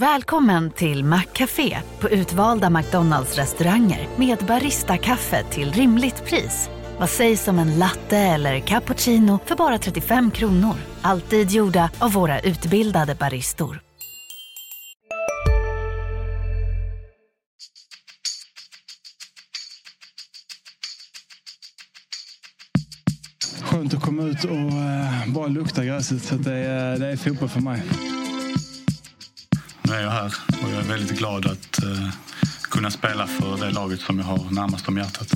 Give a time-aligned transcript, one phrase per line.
[0.00, 6.70] Välkommen till Maccafé på utvalda McDonalds restauranger med Baristakaffe till rimligt pris.
[6.98, 10.74] Vad sägs om en latte eller cappuccino för bara 35 kronor?
[11.02, 13.80] Alltid gjorda av våra utbildade baristor.
[23.62, 26.22] Skönt att komma ut och eh, bara lukta gräset.
[26.22, 27.82] Så det, är, det är fotboll för mig.
[29.96, 30.32] Är jag här
[30.62, 32.08] och jag är väldigt glad att eh,
[32.70, 35.28] kunna spela för det laget som jag har närmast om hjärtat.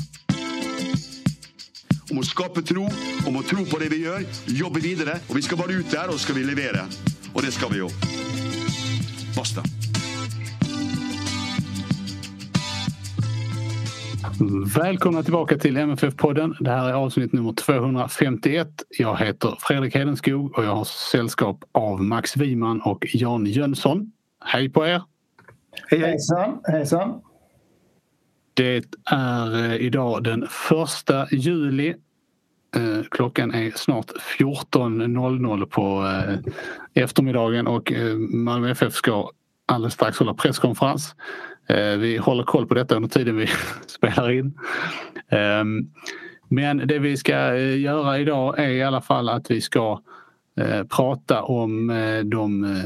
[2.11, 2.85] Om å skape tro,
[3.27, 5.17] om å tro på det vi gjør, jobbe videre.
[5.31, 6.85] Og vi skal bare ut der, og så skal vi levere.
[7.33, 7.89] Og det skal vi jo.
[9.37, 9.65] Basta.
[14.77, 16.57] Välkomna tillbaka till MFF-podden.
[16.61, 18.69] Det här är avsnitt nummer 251.
[18.99, 24.13] Jag heter Fredrik Hedenskog och jag har sällskap av Max Wiman och Jan Jönsson.
[24.45, 25.03] Hej på er!
[25.91, 26.61] Hej hejsan!
[26.65, 27.21] hejsan.
[28.55, 31.95] Det är eh, idag den första juli.
[32.77, 34.07] Eh, klockan är snart
[34.39, 36.53] 14.00 på eh,
[37.03, 37.93] eftermiddagen och
[38.31, 39.31] Malmö FF ska
[39.67, 41.15] alldeles strax hålla presskonferens.
[41.99, 43.47] Vi håller koll på detta under tiden vi
[43.87, 44.59] spelar in.
[45.29, 45.91] Ehm,
[46.49, 50.01] men det vi ska göra idag är i alla fall att vi ska
[50.89, 51.87] prata om
[52.25, 52.77] de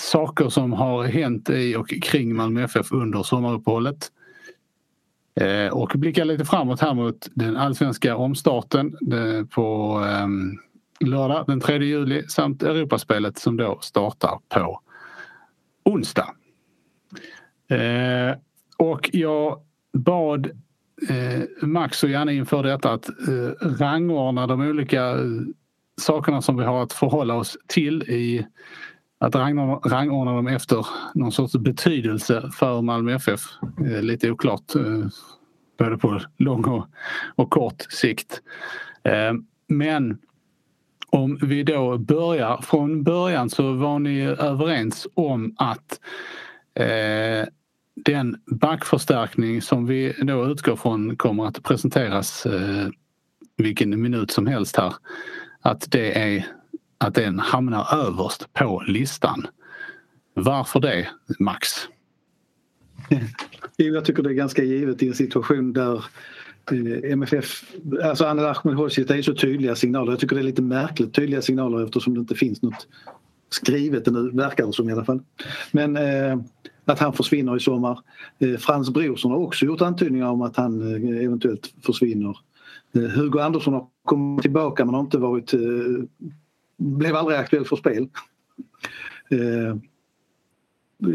[0.00, 4.12] saker som har hänt i och kring Malmö FF under sommaruppehållet.
[5.40, 8.96] Eh, och blicka lite framåt här mot den allsvenska omstarten
[9.50, 10.58] på ehm,
[11.00, 14.80] lördag den 3 juli samt Europaspelet som då startar på
[15.84, 16.34] onsdag.
[17.70, 18.36] Eh,
[18.76, 19.60] och jag
[19.92, 20.46] bad
[21.08, 25.24] eh, Max och Janne inför detta att eh, rangordna de olika eh,
[26.00, 28.46] sakerna som vi har att förhålla oss till i
[29.18, 33.40] att rangordna dem efter någon sorts betydelse för Malmö FF.
[33.86, 35.06] Eh, lite oklart eh,
[35.78, 36.86] både på lång och,
[37.36, 38.42] och kort sikt.
[39.02, 39.32] Eh,
[39.66, 40.18] men
[41.10, 46.00] om vi då börjar från början så var ni överens om att
[46.74, 47.48] eh,
[47.94, 52.88] den backförstärkning som vi då utgår från kommer att presenteras eh,
[53.56, 54.94] vilken minut som helst här.
[55.60, 56.46] Att det är
[56.98, 59.46] att den hamnar överst på listan.
[60.34, 61.68] Varför det, Max?
[63.76, 66.04] Jag tycker det är ganska givet i en situation där
[66.70, 67.64] eh, MFF,
[68.04, 70.12] alltså Anel Ahmedhodzic, det är så tydliga signaler.
[70.12, 72.86] Jag tycker det är lite märkligt tydliga signaler eftersom det inte finns något
[73.50, 75.22] skrivet nu, verkar det som i alla fall.
[75.72, 76.38] Men eh,
[76.84, 78.00] att han försvinner i sommar.
[78.38, 82.38] Eh, Frans Brorsson har också gjort antydningar om att han eh, eventuellt försvinner.
[82.94, 85.60] Eh, Hugo Andersson har kommit tillbaka men har inte varit eh,
[86.78, 88.08] blev aldrig aktuell för spel.
[89.30, 89.76] Eh,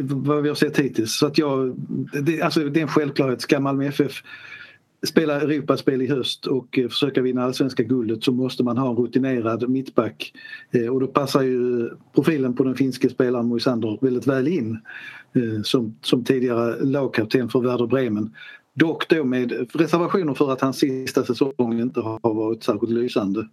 [0.07, 1.17] vad vi har sett hittills.
[1.17, 1.75] Så att jag,
[2.23, 3.41] det, alltså det är en självklarhet.
[3.41, 4.23] Ska Malmö FF
[5.07, 8.95] spela Europaspel i höst och eh, försöka vinna allsvenska guldet så måste man ha en
[8.95, 10.33] rutinerad mittback.
[10.71, 14.79] Eh, och då passar ju profilen på den finske spelaren Moisander väldigt väl in
[15.35, 18.33] eh, som, som tidigare lagkapten för Werder Bremen.
[18.75, 23.47] Dock då med reservationer för att hans sista säsong inte har varit särskilt lysande.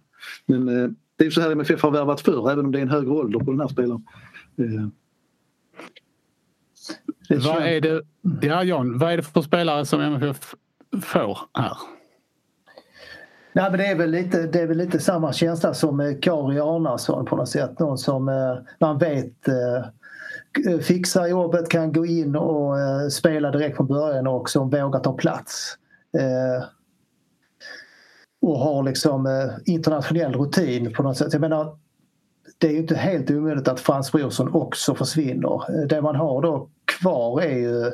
[0.45, 0.89] Men eh,
[1.21, 3.11] det är ju så här MFF har värvat förr även om det är en högre
[3.11, 4.03] ålder på den här spelaren.
[4.57, 4.87] Eh.
[7.37, 8.01] Vad är det,
[8.41, 10.55] ja John, vad är det för spelare som MFF
[11.01, 11.77] får här?
[13.53, 17.25] Nej, men det, är väl lite, det är väl lite samma känsla som Kari Arnason
[17.25, 17.79] på något sätt.
[17.79, 18.25] Någon som
[18.79, 19.35] man vet
[20.81, 22.77] fixar jobbet, kan gå in och
[23.11, 25.77] spela direkt från början och som vågar ta plats
[28.41, 31.33] och har liksom eh, internationell rutin på något sätt.
[31.33, 31.77] Jag menar,
[32.57, 35.81] det är ju inte helt omöjligt att Frans Brorsson också försvinner.
[35.81, 36.69] Eh, det man har då
[36.99, 37.85] kvar är ju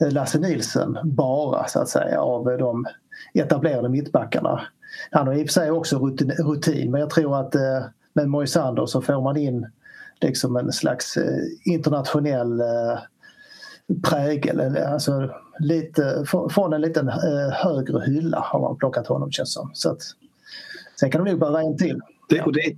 [0.00, 2.86] eh, Lasse Nilsen bara så att säga av de
[3.34, 4.60] etablerade mittbackarna.
[5.10, 7.54] Han har i och för sig också rutin, rutin men jag tror att
[8.12, 9.66] med Moisander så får man in
[10.20, 11.18] liksom en slags
[11.64, 12.62] internationell
[14.02, 14.76] prägel.
[14.76, 19.70] Alltså lite, från en liten eh, högre hylla har man plockat honom känns som.
[19.74, 20.02] Så att,
[21.00, 22.00] sen kan de nog behöva en till.
[22.28, 22.76] Det, och det,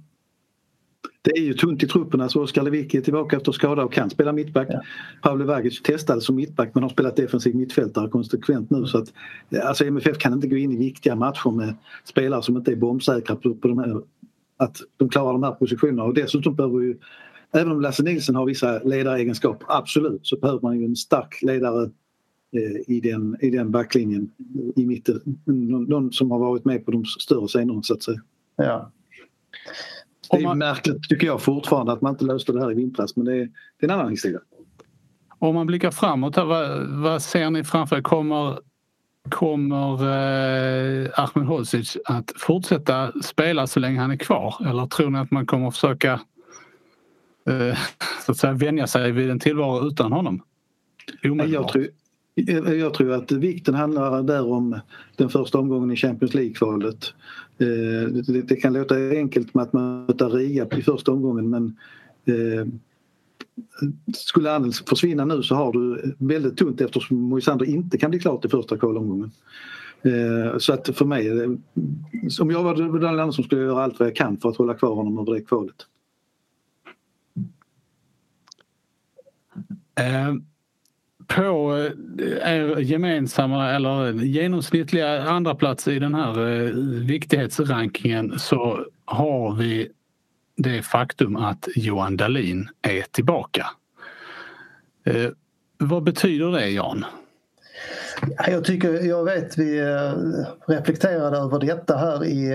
[1.23, 2.20] det är ju tunt i truppen.
[2.20, 4.69] Alltså Oskar Lewicki är tillbaka efter skada och kan spela mittback.
[4.70, 4.81] Ja.
[5.23, 8.87] Pavle Vagic testade som mittback men har spelat defensiv mittfältare konsekvent nu.
[8.87, 9.12] Så att,
[9.62, 11.75] alltså MFF kan inte gå in i viktiga matcher med
[12.05, 14.02] spelare som inte är bombsäkra på, på de här,
[14.56, 16.05] att de klarar de här positionerna.
[16.05, 16.96] Och dessutom behöver ju
[17.52, 21.82] Även om Lasse Nilsson har vissa ledaregenskaper, absolut, så behöver man ju en stark ledare
[21.82, 21.90] eh,
[22.87, 24.31] i den, i den backlinjen
[24.76, 25.20] i mitten.
[25.44, 28.20] Någon, som har varit med på de större scenerna så att säga.
[28.56, 28.91] Ja.
[30.31, 30.58] Det är man...
[30.58, 33.49] märkligt tycker jag fortfarande att man inte löste det här i vintras men det är,
[33.81, 34.41] det är en annan historia.
[35.38, 38.03] om man blickar framåt, här, vad, vad ser ni framför er?
[38.03, 38.58] Kommer,
[39.29, 44.55] kommer eh, Ahmed Hodzic att fortsätta spela så länge han är kvar?
[44.69, 46.20] Eller tror ni att man kommer försöka
[47.47, 47.79] eh,
[48.26, 50.43] så att säga, vänja sig vid en tillvaro utan honom?
[51.23, 51.88] Jag tror,
[52.79, 54.81] jag tror att vikten handlar där om
[55.17, 57.15] den första omgången i Champions League-kvalet.
[57.59, 58.12] Eh,
[58.44, 61.77] det kan låta enkelt med att möta Riga i första omgången men
[62.25, 62.67] eh,
[64.15, 68.44] skulle Anders försvinna nu så har du väldigt tunt eftersom Moisander inte kan bli klart
[68.44, 69.31] i första kvalomgången.
[70.03, 71.47] Eh, så att för mig,
[72.41, 74.75] om jag var Daniel Andersson skulle jag göra allt vad jag kan för att hålla
[74.75, 75.87] kvar honom över det kvalet
[81.26, 81.76] på
[82.19, 86.70] eh, er gemensamma eller genomsnittliga andra plats i den här eh,
[87.06, 89.88] viktighetsrankingen så har vi
[90.56, 93.67] det faktum att Johan Dahlin är tillbaka.
[95.05, 95.31] Eh,
[95.78, 97.05] vad betyder det Jan?
[98.46, 99.81] Jag tycker, jag vet vi
[100.67, 102.52] reflekterade över detta här i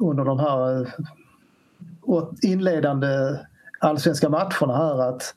[0.00, 0.88] under de här
[2.42, 3.08] inledande
[3.78, 5.34] allsvenska matcherna här att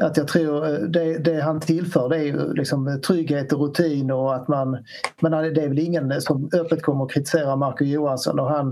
[0.00, 4.10] att jag tror eh, det, det han tillför det är ju liksom trygghet och rutin
[4.10, 4.84] och att man...
[5.20, 8.70] Men det är väl ingen som öppet kommer att kritisera Marco Johansson och han...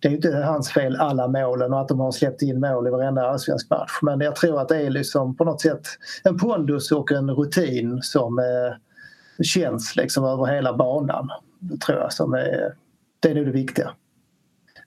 [0.00, 2.86] Det är ju inte hans fel alla målen och att de har släppt in mål
[2.86, 3.98] i varenda allsvensk match.
[4.02, 5.86] Men jag tror att det är liksom på något sätt
[6.24, 11.28] en pondus och en rutin som eh, känns liksom över hela banan.
[11.86, 12.74] Tror jag som är,
[13.20, 13.90] det är nog det viktiga.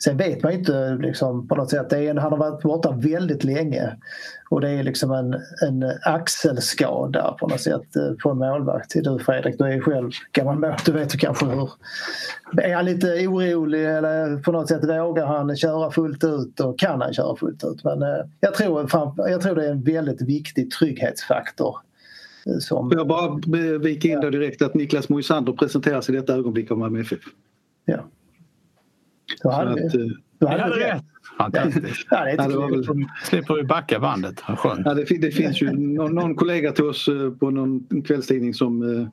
[0.03, 1.89] Sen vet man ju inte liksom, på något sätt.
[1.89, 3.97] Det är en, han har varit borta väldigt länge
[4.49, 5.33] och det är liksom en,
[5.67, 8.93] en axelskada på något sätt eh, på en målvakt.
[9.03, 10.85] Du Fredrik, du är själv gammal målvakt.
[10.85, 11.69] Du vet ju kanske hur...
[12.57, 17.01] Är han lite orolig eller på något sätt vågar han köra fullt ut och kan
[17.01, 17.83] han köra fullt ut?
[17.83, 21.77] Men eh, jag tror, jag tror det är en väldigt viktig trygghetsfaktor.
[22.45, 22.91] Eh, som...
[22.93, 23.39] Jag bara
[23.77, 27.19] vika in då direkt att Niklas Moisander presenteras i detta ögonblick av Malmö FF.
[27.85, 28.05] Ja.
[29.43, 29.91] Då hade, att,
[30.39, 31.03] du hade rätt.
[31.37, 32.07] Fantastiskt.
[32.09, 33.05] Ja, det ja, väl...
[33.23, 34.41] slipper vi backa bandet.
[34.41, 34.81] Skönt.
[34.85, 38.81] Ja, det, det finns ju någon, någon, kollega till oss eh, på någon kvällstidning som
[38.81, 39.07] uh,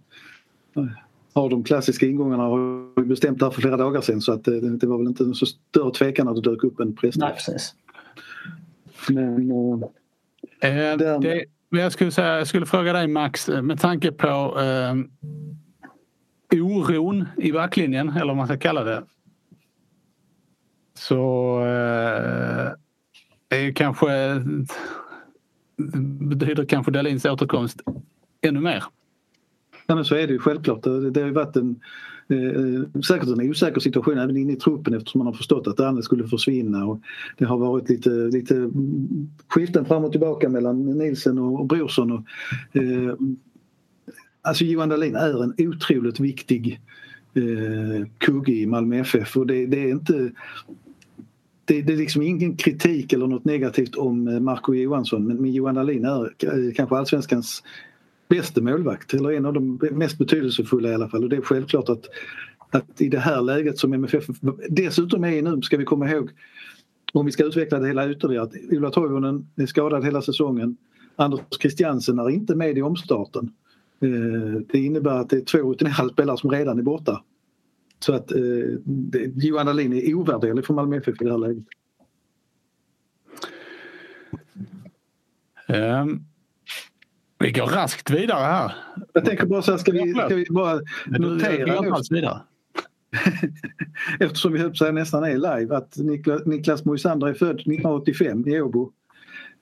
[1.33, 4.55] har de klassiska ingångarna har bestämt det här för flera dagar sedan så att uh,
[4.55, 7.39] det var väl inte så större tvekan när det dök upp en pressträff.
[9.09, 9.51] Men,
[10.61, 14.95] eh, det, jag, skulle säga, jag skulle fråga dig Max med tanke på eh,
[16.61, 19.03] oron i backlinjen eller vad man ska kalla det
[20.99, 22.73] så eh,
[23.49, 24.43] är kanske
[26.21, 27.81] betyder kanske Dahlins återkomst
[28.41, 28.85] ännu mer.
[29.87, 30.83] Ja men så är det ju självklart.
[30.83, 31.81] Det, det har ju varit en
[32.29, 36.03] eh, säkert en osäker situation även inne i truppen eftersom man har förstått att Danne
[36.03, 36.87] skulle försvinna.
[36.87, 37.01] Och
[37.39, 38.71] det har varit lite, lite
[39.49, 42.13] skiften fram och tillbaka mellan Nilsen och Brorsson.
[42.13, 42.23] Och,
[42.83, 43.15] eh,
[44.43, 46.81] alltså Johan Dahlin är en otroligt viktig
[47.35, 50.31] eh, kugge i Malmö FF och det, det är inte
[51.67, 55.75] det, det, är liksom ingen kritik eller något negativt om eh, Marco Johansson men, Johan
[55.75, 57.63] Dahlin är eh, kanske allsvenskans
[58.29, 61.89] bästa målvakt eller en av de mest betydelsefulla i alla fall och det är självklart
[61.89, 62.05] att,
[62.71, 64.25] att i det här läget som MFF
[64.69, 66.31] dessutom är i nu ska vi komma ihåg
[67.13, 70.77] om vi ska utveckla det hela ytterligare att Ola Toivonen är skadad hela säsongen.
[71.17, 73.51] Anders Christiansen är inte med i omstarten.
[74.01, 77.23] Eh, det innebär att det är två rutinerade spelare som redan är borta
[77.99, 78.39] så att eh,
[79.35, 81.65] Johan Dahlin är ovärderlig för Malmö FF i det här läget.
[85.69, 86.25] Um,
[87.39, 88.73] vi går raskt vidare här.
[89.13, 92.41] Jag tänker bara så här, ska vi, ska vi bara notera vidare.
[94.21, 98.61] Eftersom vi höll på nästan är live att Niklas, Niklas Moisander är född 1985 i
[98.61, 98.93] Åbo.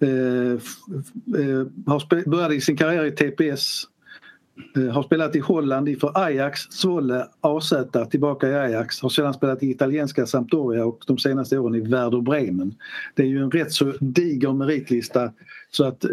[0.00, 3.85] Eh, eh, har började sin karriär i TPS
[4.77, 7.73] Eh, har spelat i Holland för Ajax, Zwolle, AZ,
[8.11, 9.01] tillbaka i Ajax.
[9.01, 12.75] Har sedan spelat i italienska Sampdoria och de senaste åren i Werder Bremen.
[13.15, 15.33] Det är ju en rätt så diger meritlista
[15.71, 16.11] så att eh,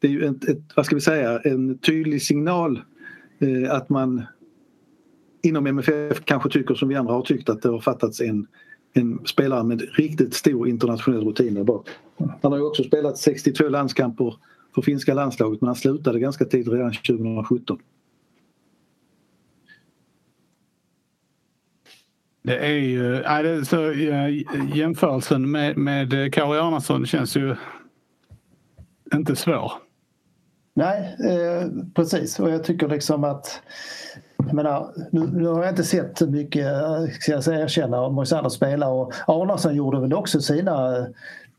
[0.00, 2.80] det är ju ett, ett, vad ska vi säga, en tydlig signal
[3.38, 4.22] eh, att man
[5.42, 8.46] inom MFF kanske tycker som vi andra har tyckt att det har fattats en,
[8.92, 11.88] en spelare med riktigt stor internationell rutin där bak.
[12.42, 14.34] Han har ju också spelat 62 landskamper
[14.74, 17.78] för finska landslaget men han slutade ganska tidigt redan 2017.
[22.42, 23.92] Det är ju, ja, det så,
[24.74, 27.56] jämförelsen med, med Kari Arnason känns ju
[29.14, 29.72] inte svår.
[30.74, 33.62] Nej, eh, precis och jag tycker liksom att
[34.36, 36.66] jag menar, nu, nu, har jag inte sett mycket,
[37.20, 41.06] ska jag säga, erkänna, Moisander spela och Arnason gjorde väl också sina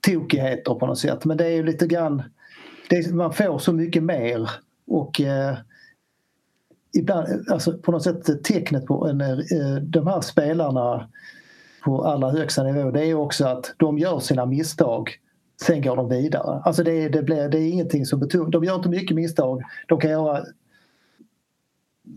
[0.01, 2.24] tokigheter på något sätt men det är ju lite grann
[2.89, 4.50] det, man får så mycket mer
[4.88, 5.58] och eh,
[6.98, 11.10] ibland, alltså på något sätt tecknet på en, eh, de här spelarna
[11.84, 15.10] på allra högsta nivå det är också att de gör sina misstag
[15.62, 16.62] sen går de vidare.
[16.65, 18.50] Alltså det, det, blir, det är ingenting som betungar.
[18.50, 19.62] De gör inte mycket misstag.
[19.88, 20.46] De kan göra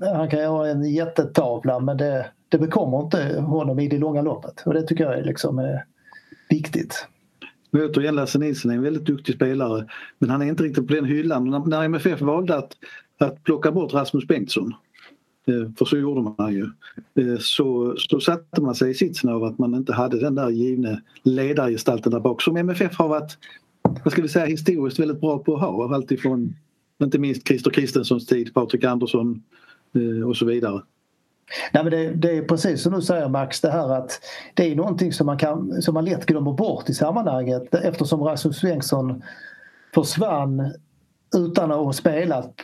[0.00, 4.62] han kan göra en jättetavla men det, det bekommer inte honom i det långa loppet
[4.66, 5.78] och det tycker jag är liksom eh,
[6.48, 7.06] viktigt.
[7.70, 9.86] Men återigen, Lasse Nilsson är en väldigt duktig spelare
[10.18, 11.64] men han är inte riktigt på den hyllan.
[11.66, 12.72] När, MFF valde att,
[13.18, 14.74] att plocka bort Rasmus Bengtsson
[15.46, 16.64] eh, för så gjorde man ju.
[17.14, 20.50] Eh, så, så satte man sig i sitsen av att man inte hade den där
[20.50, 23.38] givne ledargestalten där bak som MFF har varit,
[24.04, 25.94] vad ska vi säga, historiskt väldigt bra på att ha.
[25.94, 26.54] Alltifrån
[27.02, 29.42] inte minst Christer Kristenssons tid, Patrik Andersson
[29.94, 30.82] eh, och så vidare.
[31.72, 34.20] Nej, men det, det, är precis som du säger Max, det här att
[34.54, 38.56] det är någonting som man, kan, som man lätt glömmer bort i sammanhanget eftersom Rasmus
[38.56, 39.22] Svensson
[39.94, 40.72] försvann
[41.36, 42.54] utan att ha spelat,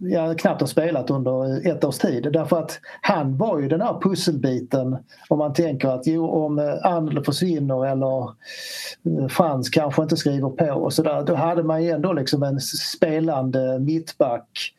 [0.00, 2.32] ja, knappt ha spelat under ett års tid.
[2.32, 4.96] Därför att han var ju den här pusselbiten
[5.28, 10.80] om man tänker att jo, om Andel försvinner eller eh, Frans kanske inte skriver på
[10.80, 14.74] och sådär, då hade man ju ändå liksom en spelande mittback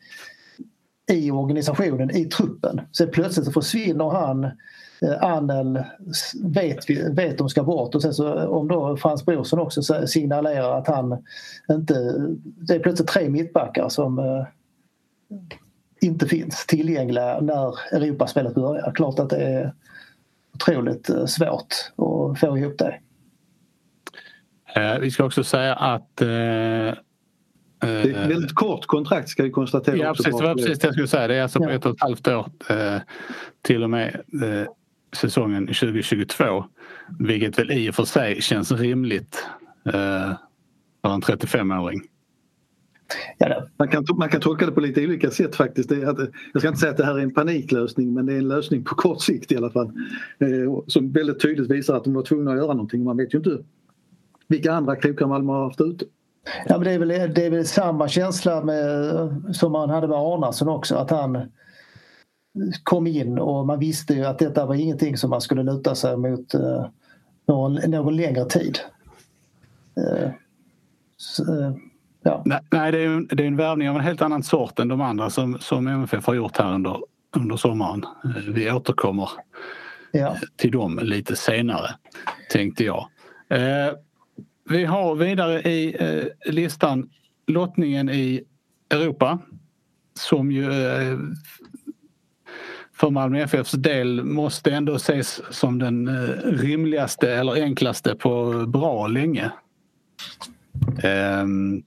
[1.10, 2.80] i organisationen, i truppen.
[2.92, 5.84] Så plötsligt så försvinner han eh, Annel
[6.42, 10.78] vet, vet de ska bort och sen så eh, om då Frans Brorsson också signalerar
[10.78, 11.24] att han
[11.70, 11.94] inte...
[12.38, 14.46] Det är plötsligt tre mittbackar som eh,
[16.00, 18.92] inte finns tillgängliga när Europaspelet börjar.
[18.94, 19.74] Klart att det är
[20.54, 22.98] otroligt eh, svårt att få ihop det.
[24.74, 26.22] Eh, vi ska också säga att
[27.82, 29.96] det är ett väldigt kort kontrakt ska vi konstatera.
[29.96, 31.28] Ja precis, det var precis det jag skulle säga.
[31.28, 33.00] Det är alltså på ett och ett halvt år eh,
[33.62, 34.72] till och med eh,
[35.16, 36.64] säsongen 2022.
[37.18, 39.46] Vilket väl i och för sig känns rimligt
[39.86, 39.92] eh,
[41.02, 42.02] för en 35-åring.
[43.38, 45.88] Ja, man, kan, man kan tolka det på lite olika sätt faktiskt.
[45.88, 46.18] Det att,
[46.52, 48.84] jag ska inte säga att det här är en paniklösning men det är en lösning
[48.84, 49.92] på kort sikt i alla fall.
[50.86, 53.04] som väldigt tydligt visar att de var tvungna att göra någonting.
[53.04, 53.58] Man vet ju inte
[54.48, 56.04] vilka andra krokar Malmö har haft ute.
[56.66, 58.84] Ja, men det, är väl, det är väl samma känsla med,
[59.52, 61.48] som man hade med Arnason också att han
[62.82, 66.16] kom in och man visste ju att detta var ingenting som man skulle luta sig
[66.16, 66.86] mot eh,
[67.46, 68.78] någon, någon längre tid.
[69.96, 70.30] Eh,
[71.16, 71.72] så, eh,
[72.22, 72.42] ja.
[72.70, 75.00] Nej, det är, en, det är en värvning av en helt annan sort än de
[75.00, 76.96] andra som, som MFF har gjort här under,
[77.36, 78.04] under sommaren.
[78.48, 79.30] Vi återkommer
[80.12, 80.36] ja.
[80.56, 81.90] till dem lite senare,
[82.50, 83.08] tänkte jag.
[84.70, 87.10] Vi har vidare i eh, listan
[87.46, 88.44] lottningen i
[88.90, 89.38] Europa
[90.14, 91.18] som ju eh,
[92.94, 99.06] för Malmö FFs del måste ändå ses som den eh, rimligaste eller enklaste på bra
[99.06, 99.50] länge.
[101.42, 101.82] Um,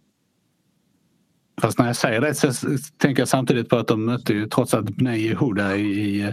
[1.61, 2.51] Fast när jag säger det så
[2.97, 6.29] tänker jag samtidigt på att de mötte ju trots allt Bnei Yehuda i eh,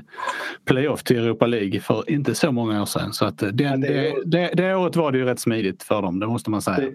[0.65, 3.13] playoff till Europa League för inte så många år sedan.
[3.13, 6.21] Så att det, ja, det, det, det, året var det ju rätt smidigt för dem,
[6.21, 6.77] det måste man säga.
[6.77, 6.93] Det,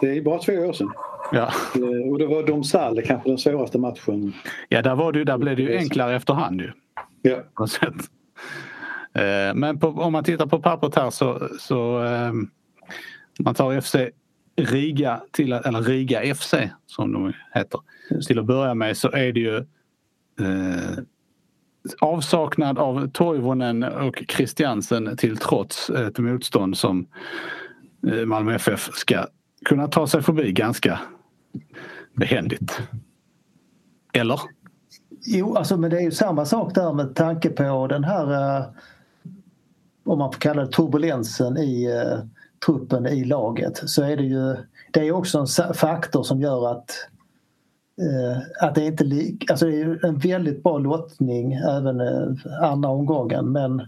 [0.00, 0.92] det är bara två år sedan.
[1.32, 1.52] Ja.
[1.74, 4.32] Eh, och det var Domsal kanske den svåraste matchen.
[4.68, 6.72] Ja, där, var det, där blev det ju enklare efterhand ju.
[7.22, 7.36] Ja.
[9.22, 12.02] Eh, men på, om man tittar på pappret här så, så
[13.38, 13.96] man tar FC
[14.56, 16.54] Riga, till, eller Riga FC
[16.86, 17.80] som de heter.
[18.26, 19.56] Till att börja med så är det ju
[20.40, 20.98] eh,
[22.00, 27.06] avsaknad av Toivonen och Christiansen till trots ett motstånd som
[28.06, 29.26] eh, Malmö FF ska
[29.64, 31.00] kunna ta sig förbi ganska
[32.12, 32.80] behändigt.
[34.12, 34.40] Eller?
[35.26, 38.66] Jo, alltså men det är ju samma sak där med tanke på den här eh,
[40.04, 42.18] om man får kalla det turbulensen i eh,
[42.66, 44.56] truppen i laget så är det ju
[44.92, 46.90] det är också en faktor som gör att
[48.00, 52.88] eh, att det inte lik, alltså det är en väldigt bra lottning även eh, andra
[52.88, 53.82] omgången men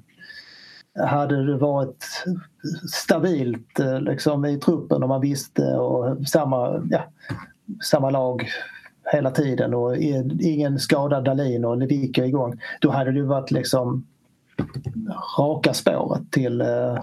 [1.07, 2.07] hade det varit
[2.93, 7.05] stabilt eh, liksom, i truppen och man visste och samma, ja,
[7.83, 8.49] samma lag
[9.13, 9.97] hela tiden och
[10.41, 12.61] ingen skadad Dalin och Lewicka igång.
[12.81, 14.07] Då hade det varit liksom
[15.39, 16.99] raka spåret till eh,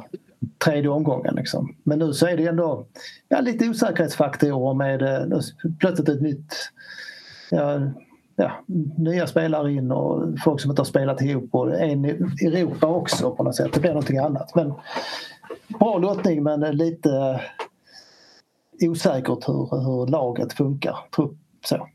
[0.57, 1.35] tredje omgången.
[1.35, 1.75] Liksom.
[1.83, 2.87] Men nu så är det ändå
[3.29, 5.39] ja, lite osäkerhetsfaktorer med eh,
[5.79, 6.53] plötsligt ett nytt
[7.51, 7.79] ja,
[8.35, 8.51] ja,
[8.97, 13.35] nya spelare in och folk som inte har spelat ihop och en i Europa också
[13.35, 13.73] på något sätt.
[13.73, 14.55] Det blir någonting annat.
[14.55, 14.73] Men
[15.79, 17.41] bra lottning men lite
[18.81, 20.97] osäkert hur, hur laget funkar.
[21.65, 21.87] Så.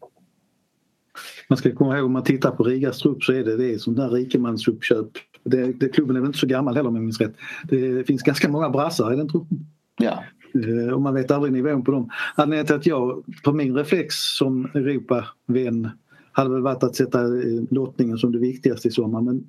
[1.49, 3.95] Man ska komma ihåg om man tittar på Rigas trupp så är det, det som
[3.95, 5.11] där rikemansuppköp
[5.45, 7.35] det, det, klubben är väl inte så gammal heller om jag minns rätt.
[7.65, 9.67] Det finns ganska många brassar i den truppen.
[9.99, 12.11] Ja, Eh, och man vet aldrig nivån på dem.
[12.35, 15.89] Anledningen till att jag på min reflex som Europavän
[16.33, 19.45] hade väl varit att sätta eh, lottningen som det viktigaste i sommar men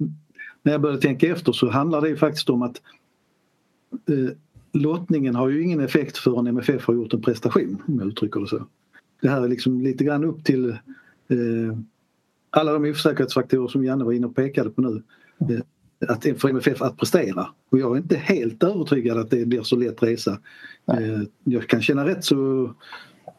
[0.63, 2.81] när jag började tänka efter så handlar det ju faktiskt om att
[4.09, 4.35] eh,
[4.73, 8.47] lottningen har ju ingen effekt förrän MFF har gjort en prestation om jag uttrycker det
[8.47, 8.67] så.
[9.21, 11.77] Det här är liksom lite grann upp till eh,
[12.49, 15.03] alla de osäkerhetsfaktorer som Janne var inne och pekade på nu.
[15.39, 15.61] Eh,
[16.07, 17.47] att för MFF att prestera.
[17.71, 20.31] Och jag är inte helt övertygad att det blir så lätt resa.
[20.91, 22.71] Eh, jag kan känna rätt så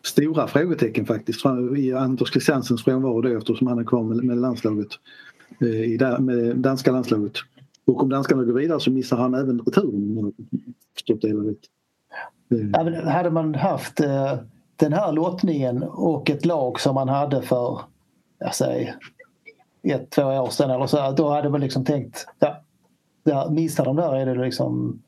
[0.03, 4.89] stora frågetecken faktiskt i Anders Christiansens frånvaro då eftersom han är kvar med, landslaget.
[5.61, 7.33] Eh, I, med danska landslaget.
[7.85, 10.33] Och om danskarna går vidare så missar han även returen.
[11.47, 11.57] Rätt.
[12.49, 14.35] Ja, hade man haft eh,
[14.77, 17.81] den här lottningen och ett lag som man hade för
[18.39, 18.95] jag säger,
[19.83, 22.63] ett, två år sedan eller så, då hade man liksom tänkt ja,
[23.25, 25.03] ja, missar de där är det liksom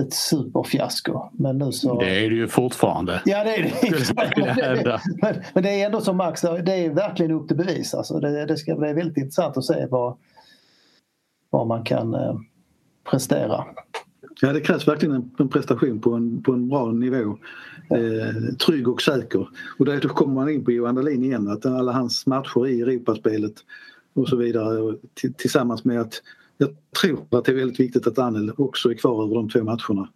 [0.00, 1.30] ett superfiasko.
[1.32, 2.00] Men nu så...
[2.00, 3.22] Det är det ju fortfarande.
[3.24, 5.00] Ja det är det.
[5.22, 7.94] men, men det är ändå som Max det är verkligen upp till bevis.
[7.94, 10.16] Alltså det, det ska bli väldigt intressant att se vad,
[11.50, 12.36] vad man kan eh,
[13.10, 13.64] prestera.
[14.40, 17.38] Ja det krävs verkligen en, en, prestation på en, på en bra nivå.
[17.90, 19.48] Eh, trygg och säker.
[19.78, 23.54] Och då kommer man in på Johan Dahlin igen att alla hans matcher i Europaspelet
[24.16, 24.96] och så vidare
[25.36, 26.22] tillsammans med att
[26.58, 26.68] jag
[27.00, 30.08] tror att det är väldigt viktigt att Anel också är kvar över de två matcherna.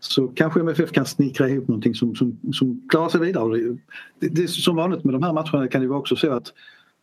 [0.00, 3.76] Så kanske MFF kan snickra ihop någonting som, som, som klarar sig vidare.
[4.18, 6.52] Det, det, som vanligt med de här matcherna kan det vara också så att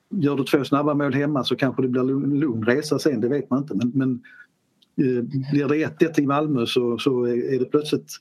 [0.10, 3.28] gör du två snabba mål hemma så kanske det blir en lugn resa sen, det
[3.28, 3.76] vet man inte.
[3.76, 4.12] Men, men
[4.98, 8.12] eh, blir det 1-1 i Malmö så, så är det plötsligt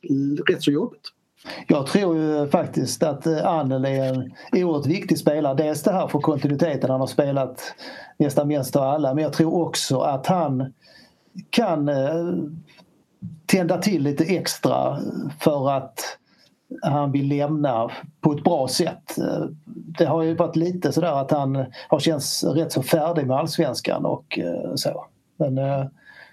[0.49, 1.13] rätt så jobbigt.
[1.67, 3.47] Jag tror ju faktiskt att eh,
[3.85, 5.55] är en oerhört viktig spelare.
[5.55, 7.75] Dels det här för kontinuiteten, han har spelat
[8.17, 9.15] nästan mest av alla.
[9.15, 10.73] Men jag tror också att han
[11.51, 12.33] kan eh,
[13.47, 14.99] tända till lite extra
[15.41, 16.19] för att
[16.83, 19.19] han vill lämna på ett bra sätt.
[19.19, 19.45] Eh,
[19.99, 24.05] det har ju varit lite sådär att han har känts rätt så färdig med allsvenskan
[24.05, 25.07] och eh, så.
[25.37, 25.59] Men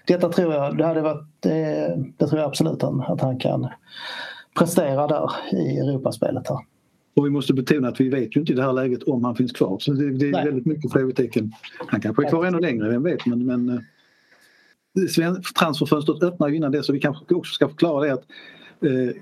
[0.06, 3.68] detta tror jag, det hade varit, det, det tror jag absolut att han kan
[4.58, 6.48] prestera där i Europaspelet.
[6.48, 6.58] Här.
[7.18, 9.36] Och vi måste betona att vi vet ju inte i det här läget om han
[9.36, 9.78] finns kvar.
[9.78, 10.44] Så det, det är Nej.
[10.44, 11.52] väldigt mycket frågetecken.
[11.86, 13.26] Han kanske är kvar ännu längre, vem vet.
[13.26, 18.12] Men, men eh, transferfönstret öppnar ju innan det så vi kanske också ska förklara det
[18.12, 18.24] att
[18.80, 19.16] eh,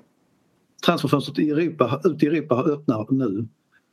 [0.87, 3.47] transferfönstret i Europa, ut i Europa har öppnat nu.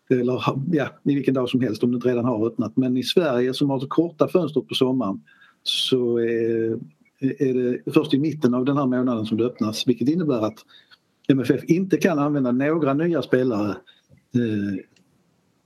[0.09, 2.77] Eller ja, i vilken dag som helst om det inte redan har öppnat.
[2.77, 5.21] Men i Sverige som har så korta fönster på sommaren
[5.63, 6.79] så är,
[7.19, 10.57] är det först i mitten av den här månaden som det öppnas vilket innebär att
[11.27, 13.75] MFF inte kan använda några nya spelare
[14.35, 14.79] eh,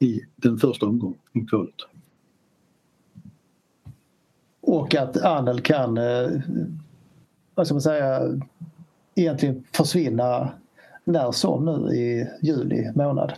[0.07, 1.75] i den första omgången i kvalet.
[4.61, 6.29] Och att Anel kan, eh,
[7.55, 8.39] vad ska man säga,
[9.15, 10.51] egentligen försvinna
[11.03, 13.33] när som nu i juli månad.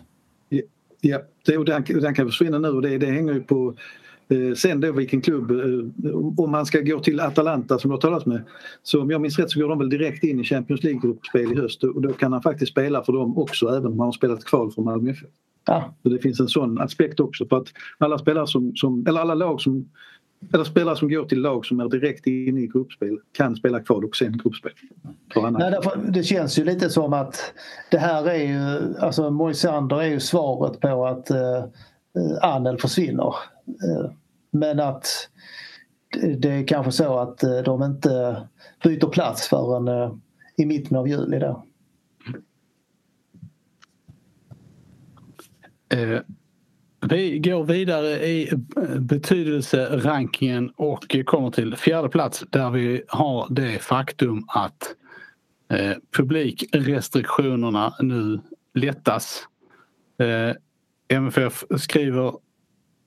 [1.02, 3.76] Ja, det, och den, den kan försvinna nu och det, det hänger ju på
[4.56, 8.26] sen då vilken klubb, eh, om man ska gå till Atalanta som du har talat
[8.26, 8.42] med
[8.84, 11.56] så om jag minns rätt så går de väl direkt in i Champions League-gruppspel i
[11.56, 14.46] höst och då kan han faktiskt spela för dem också även om han har spelat
[14.46, 15.30] kval för Malmö FF.
[15.66, 15.94] Ja.
[16.04, 19.34] Så det finns en sån aspekt också på att alla spelare som, som eller alla
[19.34, 19.90] lag som
[20.54, 24.06] eller spelare som går till lag som är direkt inne i gruppspel kan spela kval
[24.06, 24.72] och sen gruppspel.
[25.36, 27.54] Nej, därför, det känns ju lite som att
[27.92, 31.64] det här är ju, alltså Moisander är ju svaret på att eh,
[32.42, 33.36] Anel försvinner.
[33.68, 34.12] Eh,
[34.52, 35.30] men att
[36.38, 38.44] det är kanske så att eh, de inte
[38.84, 40.14] byter plats förrän eh,
[40.58, 41.66] i mitten av juli då.
[45.90, 46.20] Eh,
[47.10, 48.52] vi går vidare i
[49.00, 54.96] betydelserankingen och kommer till fjärde plats där vi har det faktum att
[56.18, 58.40] publikrestriktionerna nu
[58.74, 59.48] lättas.
[61.08, 62.34] MFF skriver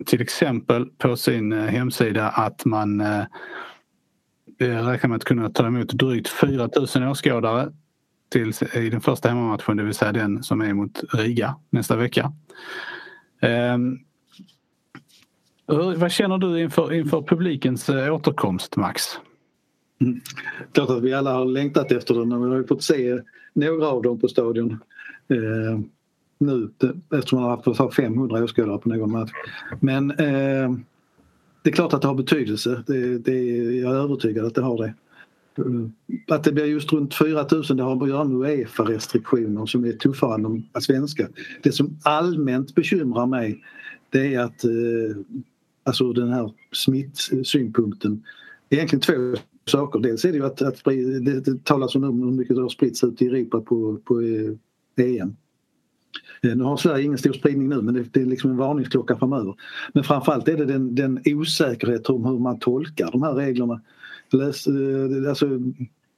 [0.06, 3.24] till exempel på sin eh, hemsida att man eh,
[4.60, 7.72] eh, räknar med att kunna ta emot drygt 4 000 åskådare
[8.28, 12.32] till, i den första hemmamatchen, det vill säga den som är mot Riga nästa vecka.
[13.40, 13.78] Eh,
[15.68, 19.02] hur, vad känner du inför, inför publikens eh, återkomst, Max?
[20.00, 20.20] Mm.
[20.72, 23.18] Klart att vi alla har längtat efter den och vi har fått se
[23.52, 24.78] några av dem på stadion.
[25.28, 25.80] Eh,
[26.42, 26.70] nu
[27.10, 29.30] eftersom man har haft 500 åskådare på någon match.
[29.80, 30.76] Men eh,
[31.62, 32.82] det är klart att det har betydelse.
[32.86, 34.94] Det, det, jag är övertygad att det har det.
[35.58, 39.84] Eh, att det blir just runt 4 000 det har att göra med Uefa-restriktioner som
[39.84, 41.28] är tuffare än de svenska.
[41.62, 43.62] Det som allmänt bekymrar mig
[44.10, 44.70] det är att eh,
[45.84, 48.24] alltså den här smittsynpunkten
[48.70, 49.98] egentligen två saker.
[49.98, 53.04] Dels är det ju att, att det, det talas om hur mycket det har spritts
[53.04, 55.36] ut i Europa på, på eh, EM.
[56.42, 59.54] Nu har Sverige ingen stor spridning nu men det, det är liksom en varningsklocka framöver.
[59.92, 63.80] Men framförallt är det den, den osäkerhet om hur man tolkar de här reglerna.
[64.32, 65.48] Läs, eh, alltså,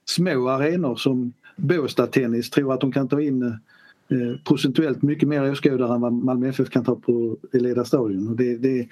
[0.04, 3.58] små arenor som Båstad Tennis tror att de kan ta in eh,
[4.44, 8.36] procentuellt mycket mer åskådare än vad Malmö FF kan ta på Eleda stadion.
[8.36, 8.88] Det, det,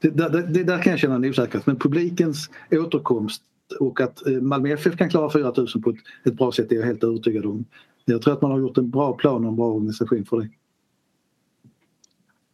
[0.00, 3.42] det, det, det, där kan jag känna en osäkerhet men publikens återkomst
[3.80, 6.86] och att Malmö FF kan klara 4 000 på ett, ett bra sätt är jag
[6.86, 7.64] helt övertygad om.
[8.04, 10.48] Jag tror att man har gjort en bra plan och en bra organisation för det.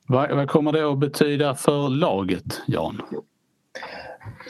[0.06, 3.02] Vad, vad kommer det att betyda för laget, Jan?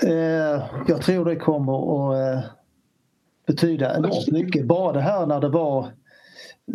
[0.03, 2.51] Eh, jag tror det kommer att eh,
[3.47, 4.67] betyda enormt mycket.
[4.67, 5.79] Bara det här när det var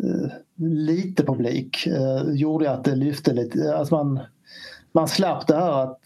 [0.04, 0.32] eh,
[0.66, 3.76] lite publik eh, gjorde att det lyfte lite.
[3.76, 4.20] Alltså man,
[4.92, 6.00] man slapp det här att,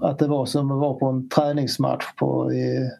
[0.00, 2.90] att det var som att vara på en träningsmatch på, i,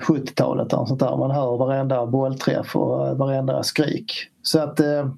[0.00, 0.72] 70-talet.
[0.72, 1.16] Och sånt där.
[1.16, 4.12] Man hör varenda bollträff och varenda skrik.
[4.42, 4.80] Så att...
[4.80, 5.10] Eh,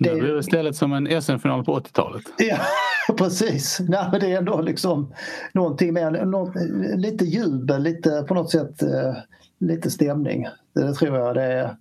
[0.00, 2.22] det blir det istället som en SM-final på 80-talet.
[2.38, 3.80] Ja, precis.
[3.80, 5.14] Nej, men det är ändå liksom
[5.52, 6.54] någonting mer, något,
[6.96, 9.14] lite jubel, lite på något sätt eh,
[9.58, 10.46] lite stämning.
[10.74, 11.76] Det tror jag det,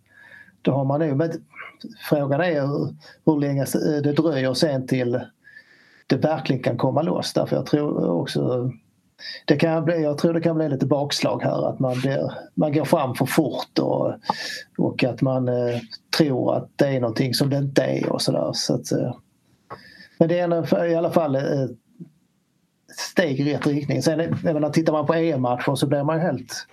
[0.61, 1.17] det har man nog.
[1.17, 1.31] Men
[2.09, 3.65] frågan är hur, hur länge
[4.03, 5.19] det dröjer sen till
[6.07, 7.33] det verkligen kan komma loss.
[7.33, 8.71] Därför jag tror också
[9.45, 12.73] det kan bli, jag tror det kan bli lite bakslag här att man, blir, man
[12.73, 14.13] går fram för fort och,
[14.77, 15.79] och att man eh,
[16.17, 18.51] tror att det är någonting som det inte är och sådär.
[18.53, 19.15] Så att, eh,
[20.19, 21.77] men det är i alla fall eh, ett
[22.97, 24.01] steg i rätt riktning.
[24.01, 26.67] Sen menar, tittar man på EM-matcher så blir man helt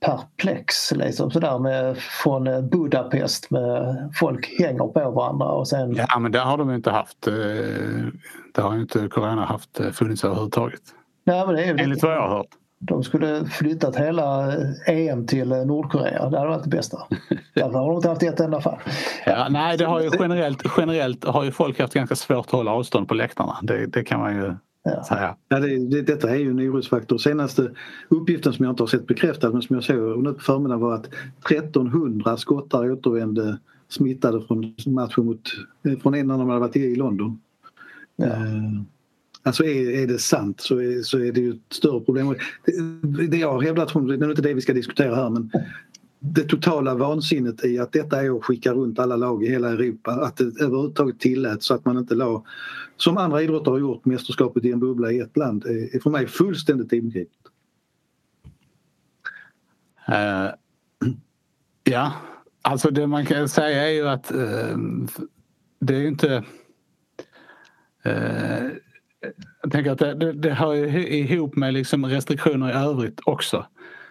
[0.00, 5.94] perplex liksom sådär med, från eh, Budapest med folk hänger på varandra och sen...
[5.94, 7.32] Ja men där har de inte haft, eh,
[8.54, 10.82] det har ju inte Corona haft funnits överhuvudtaget.
[11.26, 12.46] Nej, men det är Enligt vad jag har hört.
[12.78, 14.52] De skulle flyttat hela
[14.86, 16.30] EM till Nordkorea.
[16.30, 16.98] Det hade varit det bästa.
[17.54, 18.78] Därför har de inte haft ett enda fall.
[19.26, 22.70] Ja, nej, det har ju generellt, generellt har ju folk haft ganska svårt att hålla
[22.70, 23.58] avstånd på läktarna.
[23.62, 25.04] Det, det kan man ju ja.
[25.04, 25.36] säga.
[25.48, 27.18] Ja, det, det, detta är ju en orosfaktor.
[27.18, 27.70] Senaste
[28.08, 30.94] uppgiften som jag inte har sett bekräftad men som jag såg nu på förmiddagen var
[30.94, 31.06] att
[31.50, 33.58] 1300 skottar återvände
[33.88, 35.40] smittade från matchen mot,
[36.02, 37.40] från en när de hade varit i London.
[38.16, 38.26] Ja.
[38.26, 38.82] Uh,
[39.46, 42.34] Alltså är, är det sant så är, så är det ju ett större problem.
[43.02, 45.50] Det, det jag har hävdat, det är inte det vi ska diskutera här men
[46.18, 50.10] det totala vansinnet i att detta är att skicka runt alla lag i hela Europa.
[50.10, 52.44] Att det överhuvudtaget tilläts så att man inte la,
[52.96, 56.26] som andra idrotter har gjort, mästerskapet i en bubbla i ett land är för mig
[56.26, 57.30] fullständigt obegripligt.
[60.08, 60.50] Uh, eh,
[61.84, 62.12] ja,
[62.62, 64.76] alltså det man kan säga är ju att uh,
[65.80, 66.44] det är ju inte
[68.06, 68.70] uh,
[69.62, 73.66] jag tänker att det, det, det hör ihop med liksom restriktioner i övrigt också.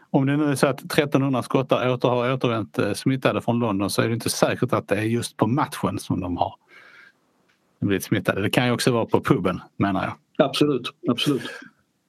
[0.10, 3.90] Om det nu är så att 1300 skottar åter har återvänt eh, smittade från London
[3.90, 6.56] så är det inte säkert att det är just på matchen som de har
[7.80, 8.42] blivit smittade.
[8.42, 10.46] Det kan ju också vara på puben menar jag.
[10.48, 11.50] Absolut, absolut.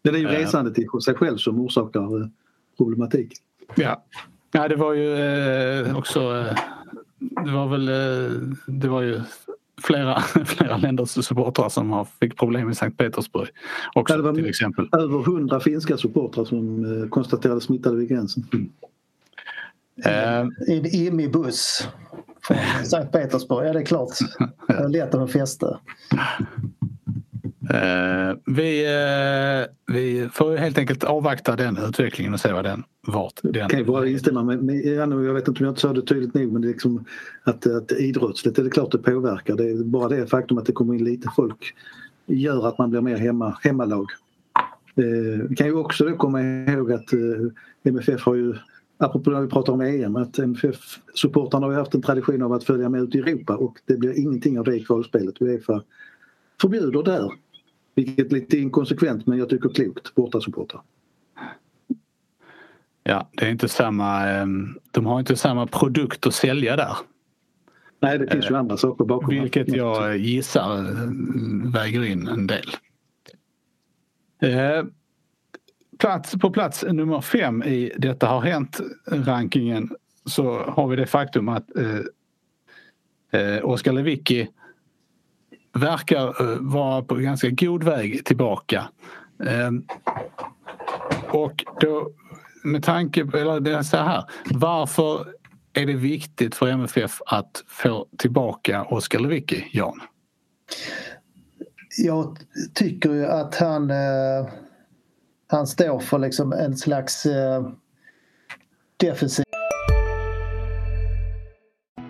[0.02, 0.30] Det är ju eh.
[0.30, 2.26] resandet i sig själv som orsakar eh,
[2.76, 3.32] problematik.
[3.74, 4.04] Ja.
[4.52, 6.46] ja, det var ju också
[7.18, 7.86] det var väl
[8.66, 9.20] det var ju
[9.82, 13.48] flera, flera länders supportrar som har fick problem i Sankt Petersburg
[13.94, 14.88] också det var till exempel.
[14.92, 18.46] Över hundra finska supportrar som eh, konstaterades smittade vid gränsen.
[18.52, 18.70] Mm.
[20.06, 21.88] Uh, I en IMI-buss
[22.42, 24.08] från Sankt Petersburg, ja det är klart.
[24.88, 25.80] Lätt att fästa.
[26.12, 26.20] Uh,
[27.70, 33.40] Eh, vi, eh, vi får helt enkelt avvakta den utvecklingen och se vad den vart.
[33.42, 33.54] Den...
[33.54, 36.02] Jag kan ju bara instämma med, med jag vet inte om jag inte sa det
[36.02, 37.04] tydligt nog men det är liksom
[37.44, 39.56] att, att idrottsligt är det klart det påverkar.
[39.56, 41.74] Det är bara det faktum att det kommer in lite folk
[42.26, 44.06] gör att man blir mer hemma, hemmalag.
[44.98, 47.12] Uh, vi kan ju också då komma ihåg att
[47.84, 48.54] MFF har ju
[48.98, 52.88] apropå när vi pratar om EM, att MFF-supportrarna har haft en tradition av att följa
[52.88, 55.42] med ut i Europa och det blir ingenting av det i kvalspelet.
[55.42, 55.82] Uefa
[56.60, 57.32] förbjuder där
[57.96, 60.82] vilket är lite inkonsekvent men jag tycker klokt, bortasupportrar.
[63.02, 66.96] Ja, det är inte samma, ehm, de har inte samma produkt att sälja där.
[68.00, 69.28] Nej, det finns ju andra saker bakom.
[69.28, 72.66] Vilket jag gissar eh, väger in en del.
[74.42, 74.84] Eh,
[75.98, 79.90] plats, på plats nummer fem i Detta har hänt-rankingen
[80.24, 84.48] så har vi det faktum att eh, eh, Oskar Lewicki
[85.76, 88.88] verkar eh, vara på ganska god väg tillbaka.
[89.46, 89.84] Ehm,
[91.28, 92.10] och då
[92.64, 95.26] med tanke på, eller det är så här, varför
[95.72, 100.00] är det viktigt för MFF att få tillbaka Oskar Lewicki, Jan?
[101.98, 102.38] Jag
[102.74, 104.48] tycker ju att han eh,
[105.48, 107.68] han står för liksom en slags eh,
[108.96, 109.44] defensiv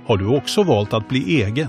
[0.07, 1.69] Har du också valt att bli egen?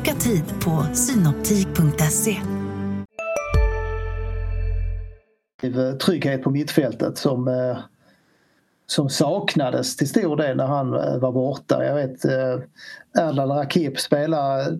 [0.00, 2.36] Boka tid på synoptik.se.
[6.00, 7.78] trygghet på mittfältet som, eh,
[8.86, 11.84] som saknades till stor del när han eh, var borta.
[11.84, 12.60] Jag vet eh,
[13.18, 14.78] Erdal Rakip spelar,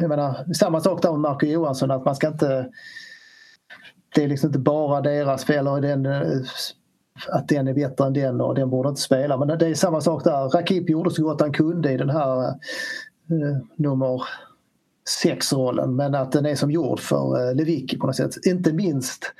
[0.00, 2.70] jag menar, samma sak där med Marco Johansson att man ska inte
[4.14, 6.06] det är liksom inte bara deras fel och den,
[7.28, 9.36] att den är bättre än den och den borde inte spela.
[9.36, 10.48] Men det är samma sak där.
[10.48, 14.22] Rakip gjorde så gott han kunde i den här eh, nummer
[15.10, 18.46] sexrollen men att den är som gjord för eh, Lewicki på något sätt.
[18.46, 19.32] Inte minst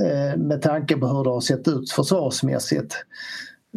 [0.00, 2.94] eh, med tanke på hur det har sett ut försvarsmässigt.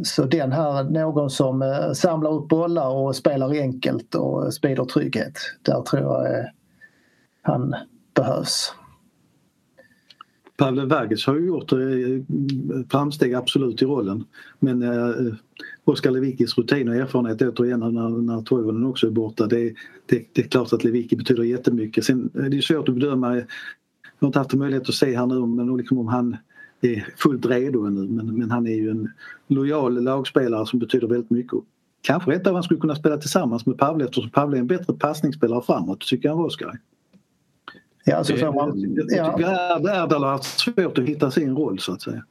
[0.03, 5.33] Så den här, någon som eh, samlar upp bollar och spelar enkelt och sprider trygghet.
[5.61, 6.49] Där tror jag
[7.41, 7.75] han
[8.13, 8.73] behövs.
[10.57, 11.71] Pavle Vagic har ju gjort
[12.91, 14.23] framsteg absolut i rollen
[14.59, 14.83] men
[15.85, 19.73] Oskar Lewickis rutin och erfarenhet återigen när, när Toivonen också är borta det,
[20.05, 22.05] det, det är klart att Lewicki betyder jättemycket.
[22.05, 23.45] Sen är det svårt att bedöma, jag
[24.19, 26.37] har inte haft möjlighet att se här nu men liksom om han
[26.81, 29.09] är fullt redo ännu men, men han är ju en
[29.47, 31.59] lojal lagspelare som betyder väldigt mycket.
[32.01, 34.93] Kanske rätt av han skulle kunna spela tillsammans med Pavle eftersom Pavle är en bättre
[34.93, 36.79] passningsspelare framåt tycker jag än Oskar.
[38.05, 40.03] Ja, alltså, det, man, jag tycker ja.
[40.03, 42.23] Erdal har haft svårt att hitta sin roll så att säga.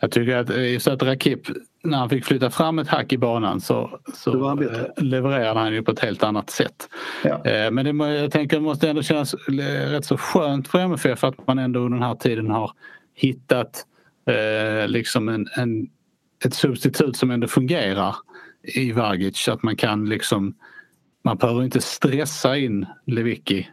[0.00, 1.40] Jag tycker att just att Rakip
[1.82, 4.54] när han fick flytta fram ett hack i banan så, så
[4.96, 6.88] levererade han ju på ett helt annat sätt.
[7.24, 7.44] Ja.
[7.44, 9.34] Eh, men det, jag tänker det måste ändå kännas
[9.88, 12.72] rätt så skönt för MFF att man ändå under den här tiden har
[13.14, 13.84] hittat
[14.26, 15.88] eh, liksom en, en,
[16.44, 18.16] ett substitut som ändå fungerar
[18.62, 19.48] i Vagic.
[19.48, 20.54] Att man kan liksom
[21.22, 23.68] man behöver inte stressa in Lewicki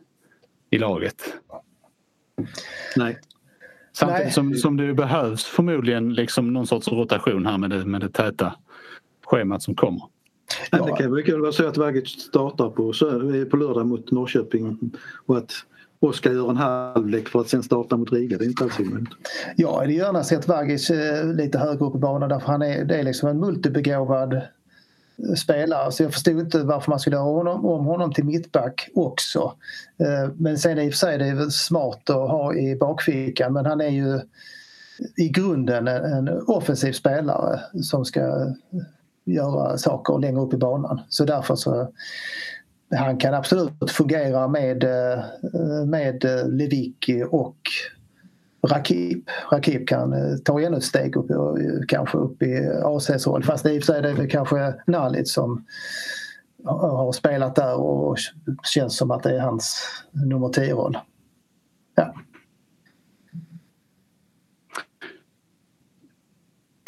[0.69, 1.33] i laget.
[2.95, 3.17] Nej.
[3.99, 4.31] Samtidigt Nej.
[4.33, 8.55] Som, som det behövs förmodligen liksom någon sorts rotation här med det, med det täta
[9.25, 10.01] schemat som kommer.
[10.71, 10.85] Ja.
[10.85, 12.93] Det kan mycket väl vara så att Vagic startar på,
[13.49, 14.79] på lördag mot Norrköping
[15.25, 15.51] och att
[15.99, 18.37] Oskar gör en halvlek för att sen starta mot Riga.
[18.37, 19.09] Det är inte alls omöjligt.
[19.55, 20.91] Jag hade gärna sett Vagic
[21.35, 24.41] lite högre upp på banan därför han är, det är liksom en multibegåvad
[25.37, 29.53] spelare så jag förstod inte varför man skulle göra honom, om honom till mittback också.
[29.99, 33.53] Eh, men sen i och för sig det är väl smart att ha i bakfickan
[33.53, 34.19] men han är ju
[35.17, 38.53] i grunden en offensiv spelare som ska
[39.25, 41.01] göra saker längre upp i banan.
[41.09, 41.91] Så därför så
[42.95, 45.23] han kan absolut fungera med, eh,
[45.85, 47.57] med Lewicki och
[48.61, 49.29] Rakip.
[49.51, 51.37] Rakip kan eh, ta ännu ett steg upp, eh,
[51.87, 53.43] kanske upp i ACs roll.
[53.43, 55.65] Fast i och för sig är det väl kanske Nalit som
[56.63, 58.17] har spelat där och
[58.63, 60.97] känns som att det är hans nummer 10-roll.
[61.95, 62.13] Ja.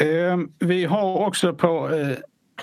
[0.05, 2.17] Ehm, vi har också på eh,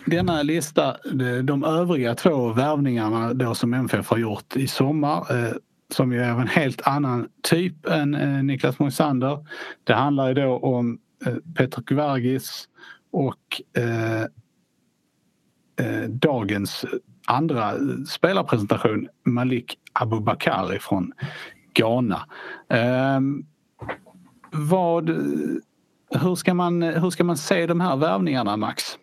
[0.07, 0.97] denna lista
[1.43, 5.27] de övriga två värvningarna då som MFF har gjort i sommar.
[5.95, 9.47] Som ju är av en helt annan typ än eh, Niklas Moisander.
[9.85, 12.69] Det handlar ju då om eh, Petr Kvargis
[13.11, 14.23] och eh,
[15.87, 16.85] eh, dagens
[17.27, 17.73] andra
[18.09, 21.13] spelarpresentation Malik Abubakari från
[21.75, 22.27] Ghana.
[22.69, 23.21] Eh,
[24.51, 25.11] vad,
[26.11, 28.99] hur, ska man, hur ska man se de här värvningarna Max?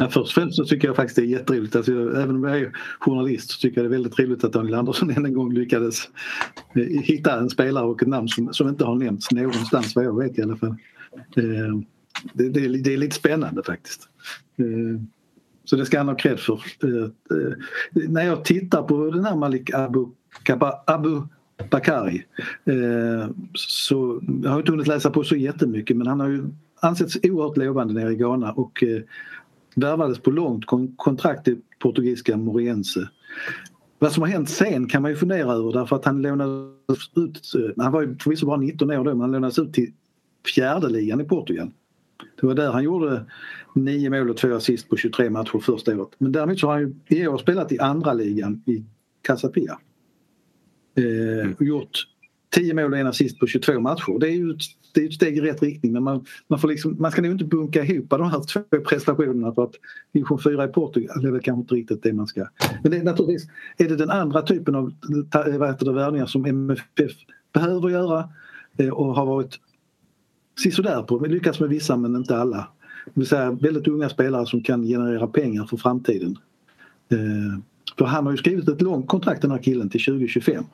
[0.00, 1.76] Ja, först och främst så tycker jag faktiskt det är jätteroligt.
[1.76, 4.74] Alltså, även om jag är journalist så tycker jag det är väldigt roligt att Daniel
[4.74, 6.08] Andersson än en gång lyckades
[6.74, 10.18] eh, hitta en spelare och ett namn som, som inte har nämnts någonstans vad jag
[10.18, 10.76] vet i alla fall.
[11.36, 11.80] Eh,
[12.32, 14.08] det, det, det är lite spännande faktiskt.
[14.58, 15.02] Eh,
[15.64, 16.60] så det ska han ha cred för.
[16.82, 17.04] Eh,
[17.38, 17.52] eh,
[18.08, 20.06] när jag tittar på den här Malik Abu,
[20.86, 21.22] Abu
[21.70, 22.24] Bakari
[22.64, 26.44] eh, så jag har inte hunnit läsa på så jättemycket men han har ju
[26.80, 29.02] ansetts oerhört lovande nere i Ghana och eh,
[29.74, 30.64] värvades på långt
[30.96, 33.08] kontrakt i portugisiska Moriense.
[33.98, 37.52] Vad som har hänt sen kan man ju fundera över därför att han lånades ut,
[37.54, 39.92] eh, han var ju förvisso bara 19 år då men han lånades ut till
[40.54, 41.70] fjärde ligan i Portugal.
[42.40, 43.24] Det var där han gjorde
[43.74, 46.08] nio mål och två assist på 23 matcher första året.
[46.18, 48.84] Men däremot så har han i år spelat i andra ligan i
[49.22, 49.78] Casapia.
[50.96, 52.06] Eh, och gjort
[52.50, 54.18] 10 mål och en assist på 22 matcher.
[54.18, 54.60] Det är ju ett,
[54.94, 57.32] det är ett steg i rätt riktning men man, man, får liksom, man ska nog
[57.32, 59.74] inte bunka ihop de här två prestationerna för att
[60.12, 62.46] division 4 i Portugal är väl kanske inte riktigt det man ska...
[62.82, 64.92] Men det är naturligtvis är det den andra typen av
[65.94, 67.12] värvningar som MFF
[67.52, 68.28] behöver göra
[68.76, 69.60] eh, och har varit
[70.58, 71.18] sisådär på.
[71.18, 72.68] Vi lyckas med vissa men inte alla.
[73.04, 76.38] Det vill säga väldigt unga spelare som kan generera pengar för framtiden.
[77.12, 77.60] Eh,
[77.98, 80.64] för han har ju skrivit ett långt kontrakt den här killen till 2025.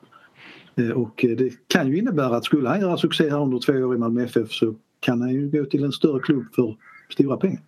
[0.75, 3.95] Eh, och det kan ju innebära att skulle han göra succé här under två år
[3.95, 6.75] i Malmö FF så kan han ju gå till en större klubb för
[7.13, 7.61] stora pengar.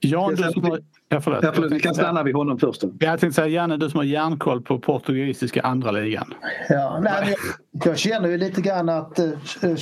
[0.00, 1.44] Ja, du som har, ja, förlåt.
[1.44, 1.72] Ja, förlåt.
[1.72, 2.80] Vi kan stanna vid honom först.
[2.80, 2.92] Då.
[3.00, 6.34] Jag tänkte säga Janne, du som har järnkoll på portugisiska andra ligan.
[6.68, 7.36] Ja, nej,
[7.72, 9.18] jag, jag känner ju lite grann att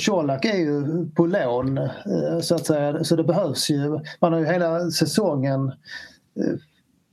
[0.05, 1.79] Colak är ju på lån
[2.41, 3.03] så att säga.
[3.03, 3.99] Så det behövs ju.
[4.19, 5.71] Man har ju hela säsongen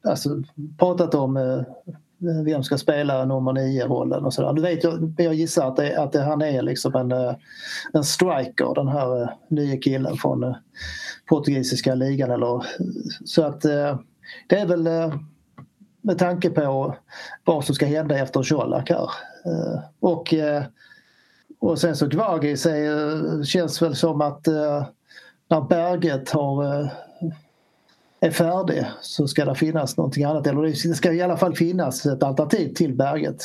[0.05, 0.43] alltså,
[0.79, 1.65] pratat om
[2.23, 4.53] Eh, vem ska spela nummer nio-rollen och sådär.
[4.53, 7.35] Du vet, jag, jag gissar att, det, att det, han är liksom en, eh,
[7.93, 10.55] en striker, den här eh, nya killen från
[11.29, 12.31] portugisiska ligan.
[12.31, 12.67] Eller,
[13.25, 13.61] så att
[14.49, 14.89] det är väl
[16.03, 16.97] med tanke på
[17.45, 19.11] vad som ska hända efter Colak här.
[20.01, 20.35] Och,
[21.61, 22.67] och sen så Gvagis
[23.45, 24.47] känns väl som att
[25.49, 26.91] när Berget har
[28.21, 30.47] är färdig så ska det finnas någonting annat.
[30.47, 33.43] Eller det ska i alla fall finnas ett alternativ till berget.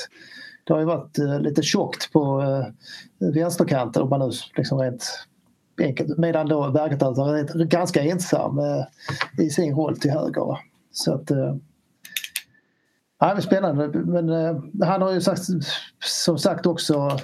[0.63, 2.65] Det har ju varit eh, lite tjockt på eh,
[3.33, 5.27] vänsterkanten om man nu liksom rent
[5.81, 6.17] enkelt.
[6.17, 8.85] Medan då berget alltså är ganska ensam eh,
[9.45, 10.59] i sin roll till höger.
[10.91, 11.29] Så att,
[13.19, 13.87] ja, det är spännande.
[13.87, 14.29] Men
[14.81, 15.41] han har ju sagt,
[15.99, 17.19] som sagt också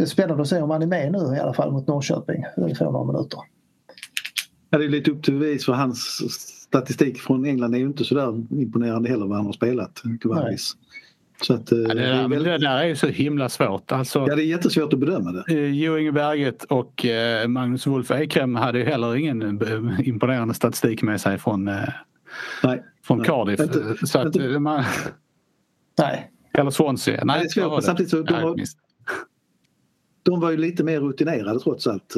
[0.00, 2.44] är spännande att se om han är med nu i alla fall mot Norrköping.
[2.56, 3.40] Det får några minuter.
[4.72, 6.00] Ja, det är lite upp till bevis för hans
[6.62, 10.02] statistik från England är ju inte sådär imponerande heller vad han har spelat.
[11.42, 12.42] Så att, ja, det, där, väl...
[12.42, 13.92] det, där, är ju så himla svårt.
[13.92, 15.54] Alltså, ja, det är jättesvårt att bedöma det.
[15.54, 20.54] Eh, Jo Inge Berget och eh, Magnus Wolf Ekrem hade ju heller ingen eh, imponerande
[20.54, 21.64] statistik med sig från,
[22.62, 22.82] Nej.
[23.04, 23.60] från Cardiff.
[23.60, 24.58] Inte, så att, inte...
[24.58, 24.84] man...
[25.98, 26.30] Nej.
[26.52, 27.14] Eller Swansea.
[27.14, 28.56] Nej, Nej det är svårt, samtidigt så de, var,
[30.22, 32.14] de var ju lite mer rutinerade trots allt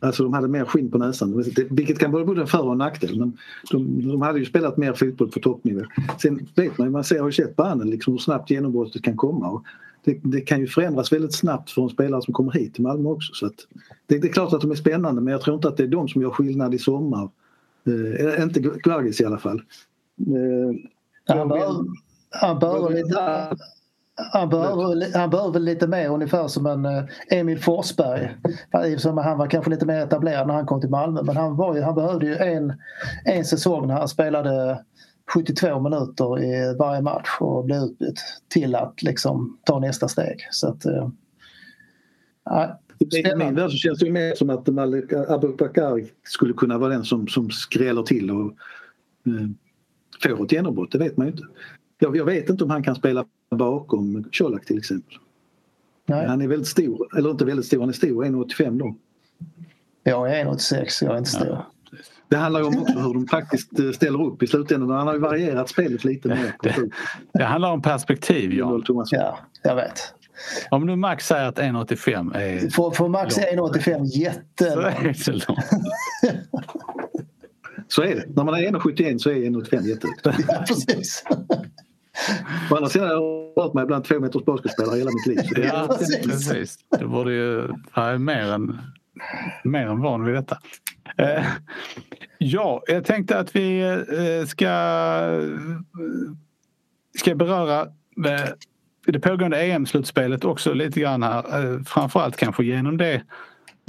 [0.00, 2.78] Alltså de hade mer skinn på näsan, vilket kan vara både en för och en
[2.78, 3.18] nackdel.
[3.18, 3.38] Men
[3.70, 5.84] de, de hade ju spelat mer fotboll på toppnivå.
[6.22, 9.02] Sen vet man ju, man ser, har ju sett på Annen liksom hur snabbt genombrottet
[9.02, 9.50] kan komma.
[9.50, 9.64] Och
[10.04, 13.08] det, det, kan ju förändras väldigt snabbt för en spelare som kommer hit till Malmö
[13.08, 13.32] också.
[13.34, 13.50] Så
[14.06, 15.88] det, det, är klart att de är spännande men jag tror inte att det är
[15.88, 17.28] de som gör skillnad i sommar.
[17.86, 19.62] Eh, inte Glargis i alla fall.
[20.20, 21.84] Eh, han bör,
[22.30, 23.56] han bör lite,
[24.32, 28.36] han behöver, han behöver lite mer ungefär som en eh, Emil Forsberg.
[29.22, 31.82] Han var kanske lite mer etablerad när han kom till Malmö men han, var ju,
[31.82, 32.72] han behövde ju en,
[33.24, 34.84] en säsong när han spelade
[35.34, 40.48] 72 minuter i varje match och blev utbytt till att liksom ta nästa steg.
[40.50, 41.08] Så att, eh,
[42.44, 46.92] ja, I min värld så känns det mer som att Malik Abubakar skulle kunna vara
[46.92, 48.46] den som, som skräller till och
[49.26, 49.48] eh,
[50.22, 51.44] får ett genombrott, det vet man ju inte.
[52.02, 55.14] Jag, jag vet inte om han kan spela bakom Colak till exempel.
[56.06, 56.26] Nej.
[56.26, 58.94] Han är väldigt stor, eller inte väldigt stor, han är stor, 1,85 då.
[60.02, 61.48] Jag är 1,86, jag är inte stor.
[61.48, 61.66] Ja.
[62.28, 64.90] Det handlar ju om också hur de faktiskt eh, ställer upp i slutändan.
[64.90, 66.56] Han har ju varierat spelet lite mer.
[67.32, 68.84] Det handlar om perspektiv, Jan.
[69.10, 70.14] Ja, jag vet.
[70.70, 72.70] Om nu Max säger att 1,85 är...
[72.70, 75.18] För, för Max är 1,85 jättelångt.
[75.18, 75.54] Så är
[76.22, 76.40] det
[77.88, 78.24] så är det.
[78.36, 80.44] När man är 1,71 så är 1,85 jättehögt.
[80.48, 81.24] Ja, precis.
[82.70, 85.64] Å andra sidan har jag rört mig bland två meters basketspelare hela mitt liv.
[85.64, 86.78] Ja, precis.
[86.98, 88.78] Du borde ju vara mer än,
[89.64, 90.58] mer än van vid detta.
[91.16, 91.44] Eh,
[92.38, 94.70] ja, jag tänkte att vi eh, ska,
[97.18, 97.80] ska beröra
[98.26, 98.48] eh,
[99.06, 101.84] det pågående EM-slutspelet också lite grann här.
[101.84, 103.22] Framförallt kanske genom det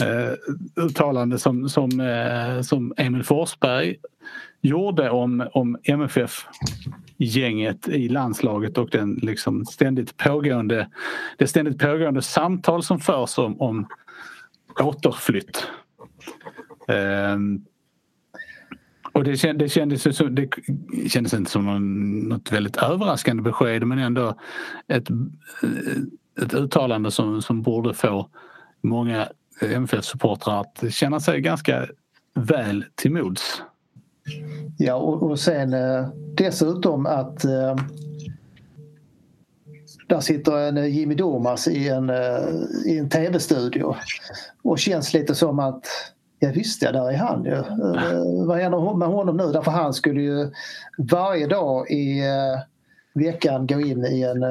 [0.01, 0.33] eh,
[0.75, 3.95] uttalande som, som, eh, som Emil Forsberg
[4.61, 10.89] gjorde om, om MFF-gänget i landslaget och den liksom ständigt pågående,
[11.37, 13.87] det ständigt pågående samtal som förs om, om
[14.79, 15.67] återflytt.
[16.87, 17.37] Eh,
[19.13, 20.49] och det, känd, det, kändes, det
[21.09, 24.35] kändes inte som någon, något väldigt överraskande besked men ändå
[24.87, 25.07] ett,
[26.41, 28.29] ett uttalande som, som borde få
[28.81, 29.27] många
[29.61, 31.87] MFF-supportrar att känna sig ganska
[32.33, 33.61] väl till mods.
[34.77, 36.07] Ja och, och sen eh,
[36.37, 37.75] dessutom att eh,
[40.07, 42.11] där sitter en eh, Jimmy Domas i en,
[42.85, 43.95] i en tv-studio
[44.63, 45.85] och känns lite som att
[46.43, 47.55] Ja visst ja, där är han ju.
[48.45, 49.51] Vad händer med honom nu?
[49.51, 50.51] Därför han skulle ju
[50.97, 52.21] varje dag i
[53.13, 54.43] veckan gå in i en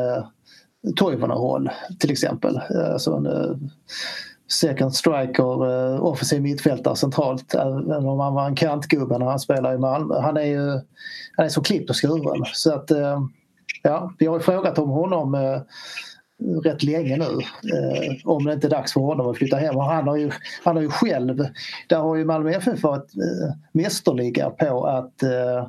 [0.96, 2.60] Toivonen-roll till exempel.
[2.92, 3.26] Alltså en
[4.52, 7.54] second striker, eh, offensiv mittfältare centralt.
[7.54, 10.20] Eh, Även om han var en kantgubbe när han spelade i Malmö.
[10.20, 10.80] Han är ju
[11.36, 12.44] han är så klippt och skuren.
[12.54, 13.20] Så att, eh,
[13.82, 15.60] ja, vi har ju frågat om honom
[16.64, 17.24] rätt länge nu.
[17.74, 19.76] Eh, om det inte är dags för honom att flytta hem.
[19.76, 20.30] Och han, har ju,
[20.64, 21.46] han har ju själv,
[21.88, 25.66] där har ju Malmö FF varit eh, mästerliga på att eh,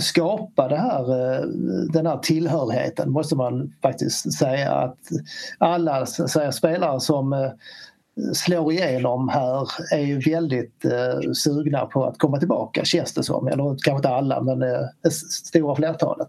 [0.00, 1.46] skapa det här, eh,
[1.92, 4.72] den här tillhörigheten måste man faktiskt säga.
[4.72, 4.98] Att
[5.58, 7.50] alla säga, spelare som eh,
[8.32, 13.48] slår igenom här är ju väldigt eh, sugna på att komma tillbaka känns det som.
[13.48, 16.28] Eller kanske inte alla men eh, det stora flertalet.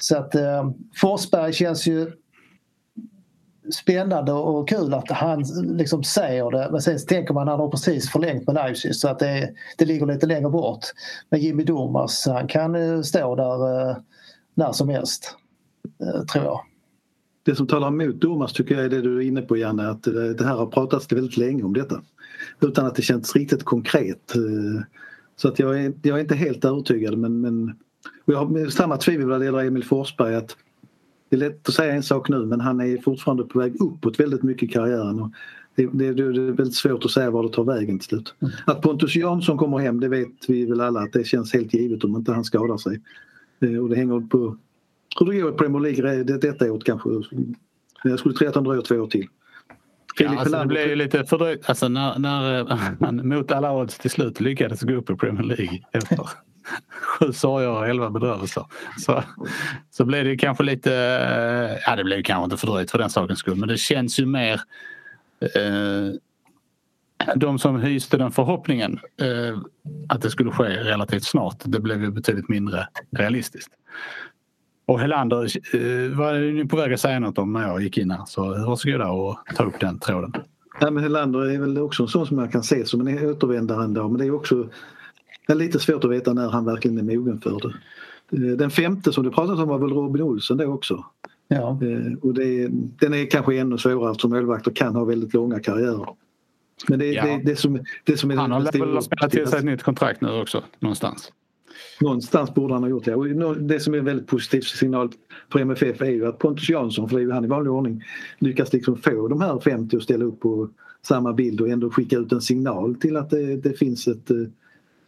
[0.00, 0.70] Så att eh,
[1.00, 2.12] Forsberg känns ju
[3.70, 5.44] spännande och kul att han
[5.76, 9.08] liksom säger det men sen tänker man att han har precis förlängt med Leipzig så
[9.08, 10.80] att det, det ligger lite längre bort.
[11.30, 13.96] Men Jimmy Domas han kan eh, stå där eh,
[14.54, 15.36] när som helst
[16.00, 16.60] eh, tror jag.
[17.42, 20.02] Det som talar emot Domas tycker jag är det du är inne på Janne att
[20.38, 22.00] det här har pratats väldigt länge om detta.
[22.60, 24.36] Utan att det känns riktigt konkret.
[24.36, 24.82] Eh,
[25.36, 27.76] så att jag är, jag är inte helt övertygad men, men
[28.24, 30.56] jag har samma tvivel vad det gäller Emil Forsberg att
[31.28, 34.20] det är lätt att säga en sak nu men han är fortfarande på väg uppåt
[34.20, 35.20] väldigt mycket i karriären.
[35.20, 35.30] Och
[35.74, 38.34] det, det, det är väldigt svårt att säga var det tar vägen till slut.
[38.40, 38.54] Mm.
[38.66, 42.04] Att Pontus Jansson kommer hem det vet vi väl alla att det känns helt givet
[42.04, 43.00] om inte han skadar sig.
[43.60, 44.56] Eh, och det hänger på
[45.18, 47.08] hur det går i Premier League det, detta året kanske.
[48.04, 49.26] Jag skulle tro att han dröjer två år till.
[50.18, 51.68] Ja, alltså det blev ju lite fördröjt.
[51.68, 52.64] Alltså när, när
[53.04, 56.28] han mot alla odds till slut lyckades gå upp i Premier League efter
[57.00, 58.64] sju sorger och elva bedrövelser.
[58.98, 59.22] Så,
[59.90, 63.38] så blev det kanske lite, eh, ja det blev kanske inte fördröjt för den sakens
[63.38, 64.60] skull men det känns ju mer
[65.40, 66.14] eh,
[67.36, 69.58] de som hyste den förhoppningen eh,
[70.08, 73.72] att det skulle ske relativt snart, det blev ju betydligt mindre realistiskt.
[74.86, 75.42] Och Helander
[75.74, 78.66] eh, var ni på väg att säga något om när jag gick in här så
[78.66, 80.32] varsågoda och ta upp den tråden.
[80.80, 84.08] Ja, men Helander är väl också en sån som jag kan se som en återvändare
[84.08, 84.68] men det är också
[85.46, 87.74] det är lite svårt att veta när han verkligen är mogen för det.
[88.32, 91.04] Eh, den femte som du pratade om var väl Robin Olsen då också.
[91.48, 91.78] Ja.
[91.82, 92.68] Eh, och det,
[93.00, 96.08] den är kanske ännu svårare eftersom målvakter kan ha väldigt långa karriärer.
[96.88, 97.26] Men det, ja.
[97.26, 100.20] det, det, som, det som är Han har väl spelat till sig ett nytt kontrakt
[100.20, 101.32] nu också någonstans.
[102.00, 103.14] Någonstans borde han ha gjort det.
[103.14, 105.10] Och det som är en väldigt positiv signal
[105.52, 108.02] för MFF är ju att Pontus Jansson, för det är ju han i vanlig ordning,
[108.38, 110.68] lyckas liksom få de här 50 att ställa upp på
[111.02, 114.36] samma bild och ändå skicka ut en signal till att det, det finns ett eh,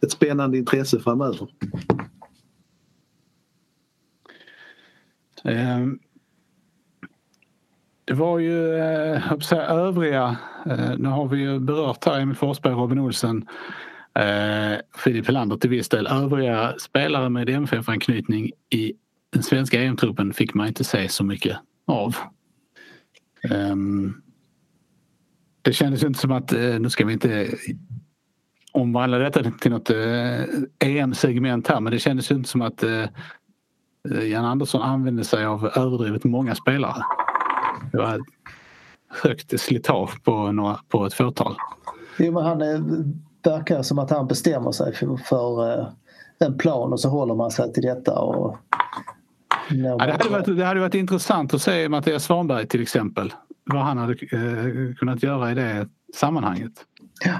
[0.01, 1.47] ett spännande intresse framöver.
[5.43, 5.99] Ehm,
[8.05, 12.73] det var ju eh, säga, övriga, eh, nu har vi ju berört här Emil Forsberg,
[12.73, 13.47] Robin Olsen,
[14.13, 16.07] eh, Filip Helander till viss del.
[16.07, 18.93] Övriga spelare med MFF-anknytning i
[19.29, 22.15] den svenska EM-truppen fick man inte se så mycket av.
[23.49, 24.13] Ehm,
[25.61, 27.47] det kändes inte som att, nu ska vi inte
[28.71, 30.41] omvandla detta till något eh,
[30.79, 33.05] EM-segment här men det kändes inte som att eh,
[34.31, 37.03] Jan Andersson använde sig av överdrivet många spelare.
[37.91, 38.19] Det var
[39.23, 41.55] högt slitage på, några, på ett fåtal.
[42.19, 42.83] Jo men han är,
[43.43, 45.85] verkar som att han bestämmer sig för, för
[46.39, 48.19] en plan och så håller man sig till detta.
[48.19, 48.57] Och,
[49.69, 53.33] ja, det, hade varit, det hade varit intressant att se Mattias Svanberg till exempel.
[53.63, 56.73] Vad han hade eh, kunnat göra i det sammanhanget.
[57.25, 57.33] Ja.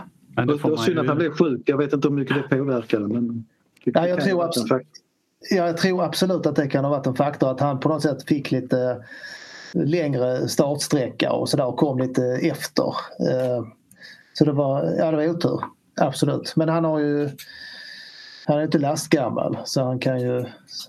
[0.45, 1.01] Men det, var synd ju...
[1.01, 1.61] att han blev sjuk.
[1.65, 3.07] Jag vet inte hur mycket det påverkade.
[3.07, 3.45] Men
[3.85, 4.87] det, ja, jag, tror absolut,
[5.49, 8.23] jag tror absolut att det kan ha varit en faktor att han på något sätt
[8.23, 9.05] fick lite
[9.73, 12.87] längre startsträcka och sådär och kom lite efter.
[13.29, 13.63] Eh,
[14.33, 15.61] så det var, ja, det var otur.
[16.01, 16.53] Absolut.
[16.55, 17.29] Men han har ju
[18.45, 20.45] han är inte lastgammal så han kan ju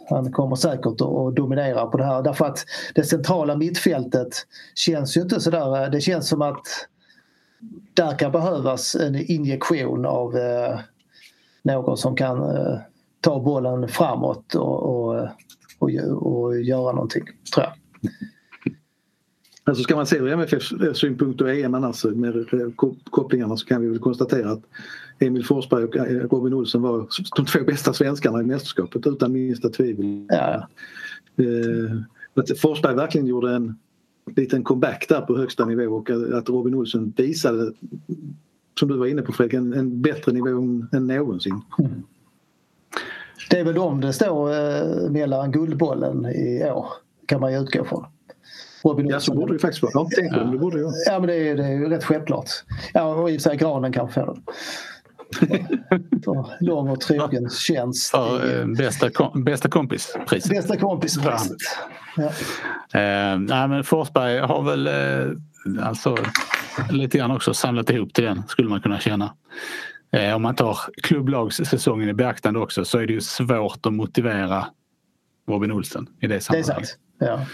[0.09, 4.29] han kommer säkert att dominera på det här därför att det centrala mittfältet
[4.75, 6.67] känns ju inte sådär, det känns som att
[7.95, 10.81] där kan behövas en injektion av eh,
[11.63, 12.79] någon som kan eh,
[13.21, 15.29] ta bollen framåt och, och,
[15.79, 15.91] och,
[16.23, 17.73] och göra någonting, tror jag.
[19.65, 22.47] Alltså ska man se ur MFFs synpunkt och EM annars med
[23.11, 24.63] kopplingarna så kan vi väl konstatera att
[25.19, 27.07] Emil Forsberg och eh, Robin Olsen var
[27.37, 30.27] de två bästa svenskarna i mästerskapet utan minsta tvivel.
[30.29, 30.69] Ja.
[31.37, 33.79] Eh, Forsberg verkligen gjorde en
[34.37, 37.73] liten comeback där på högsta nivå och att Robin Olsen visade,
[38.79, 40.49] som du var inne på Fredrik, en, en bättre nivå
[40.93, 41.61] än någonsin.
[41.79, 42.03] Mm.
[43.51, 46.87] Det är väl de det står eh, mellan Guldbollen i år,
[47.27, 48.05] kan man ju utgå från.
[48.85, 50.09] Robin ja, så borde det faktiskt vara.
[50.17, 50.45] Ja.
[50.45, 50.93] det borde jag.
[51.07, 52.49] Ja, men det är, det är ju rätt självklart.
[52.95, 54.43] Ja, och i och för sig Granen kanske får den.
[56.61, 58.11] Lång och trogen tjänst.
[58.11, 60.51] För, eh, bästa, kom, bästa kompispriset.
[60.51, 61.57] Bästa kompispriset.
[62.17, 62.25] Ja.
[63.01, 66.17] Eh, nej, men Forsberg har väl eh, alltså,
[66.91, 69.35] lite grann också samlat ihop till den skulle man kunna känna.
[70.13, 74.67] Eh, om man tar klubblagssäsongen i beaktande också så är det ju svårt att motivera
[75.49, 76.99] Robin Olsen i det sammanhanget.
[77.19, 77.47] Det är sant.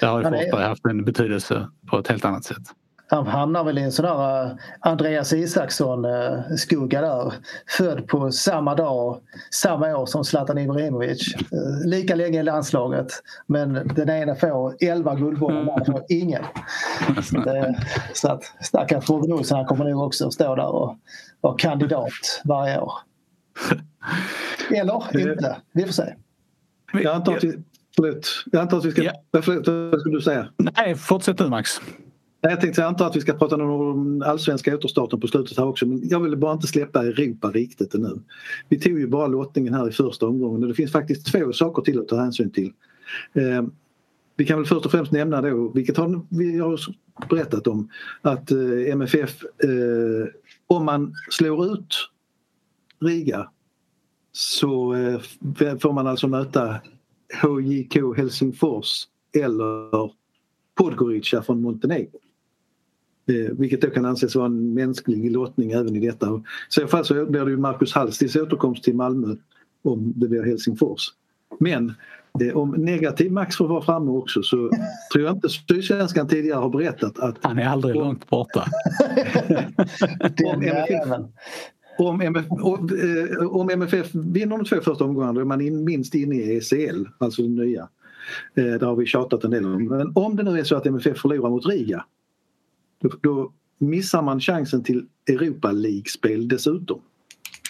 [0.00, 0.06] Ja.
[0.06, 2.62] Där har ju Forsberg haft en betydelse på ett helt annat sätt.
[3.10, 7.34] Han hamnar väl i en sån där eh, Andreas Isaksson-skugga där.
[7.78, 11.34] Född på samma dag, samma år som Zlatan Ibrahimovic.
[11.34, 13.12] Eh, Lika länge i landslaget.
[13.46, 16.42] Men den ena får 11 guldbollar, den andra får ingen.
[17.22, 17.78] Så, det,
[18.14, 20.96] så att stackars Robin Olsson han kommer nog också att stå där och
[21.40, 22.92] vara kandidat varje år.
[24.70, 25.56] Eller inte.
[25.72, 26.14] Vi får se.
[26.92, 27.58] Jag antar att vi,
[27.96, 29.02] förlåt, jag antar att vi ska...
[29.02, 29.12] Ja.
[29.42, 30.48] Förlåt, vad skulle du säga?
[30.76, 31.80] Nej, fortsätt du Max.
[32.40, 35.86] Jag tänkte jag antar att vi ska prata om allsvenska återstarten på slutet här också
[35.86, 38.20] men jag ville bara inte släppa Europa riktigt ännu.
[38.68, 41.82] Vi tog ju bara lottningen här i första omgången och det finns faktiskt två saker
[41.82, 42.72] till att ta hänsyn till.
[43.32, 43.62] Eh,
[44.36, 46.80] vi kan väl först och främst nämna då, vilket har, vi har
[47.30, 47.90] berättat om,
[48.22, 50.28] att eh, MFF, eh,
[50.66, 51.94] om man slår ut
[53.00, 53.50] Riga
[54.32, 55.20] så eh,
[55.78, 56.80] får man alltså möta
[57.42, 59.04] HJK Helsingfors
[59.38, 60.10] eller
[60.74, 62.20] Podgorica från Montenegro.
[63.28, 66.26] Eh, vilket då kan anses vara en mänsklig lottning även i detta.
[66.36, 69.36] I så fall så blir det ju Marcus Hallstis återkomst till Malmö
[69.82, 71.08] om det blir Helsingfors.
[71.60, 71.92] Men
[72.40, 74.56] eh, om negativ max får vara framme också så
[75.12, 78.64] tror jag inte Sydsvenskan tidigare har berättat att Han är aldrig Om- långt borta.
[80.36, 81.08] Den Om MFF
[81.98, 82.88] om, MF, om,
[83.40, 86.56] eh, om MFF vinner de två första omgångarna då är man in, minst inne i
[86.56, 87.88] ECL, alltså det nya.
[88.54, 89.84] Eh, det har vi tjatat en del om.
[89.84, 92.04] Men om det nu är så att MFF förlorar mot Riga
[92.98, 97.00] då, då missar man chansen till Europa League-spel dessutom.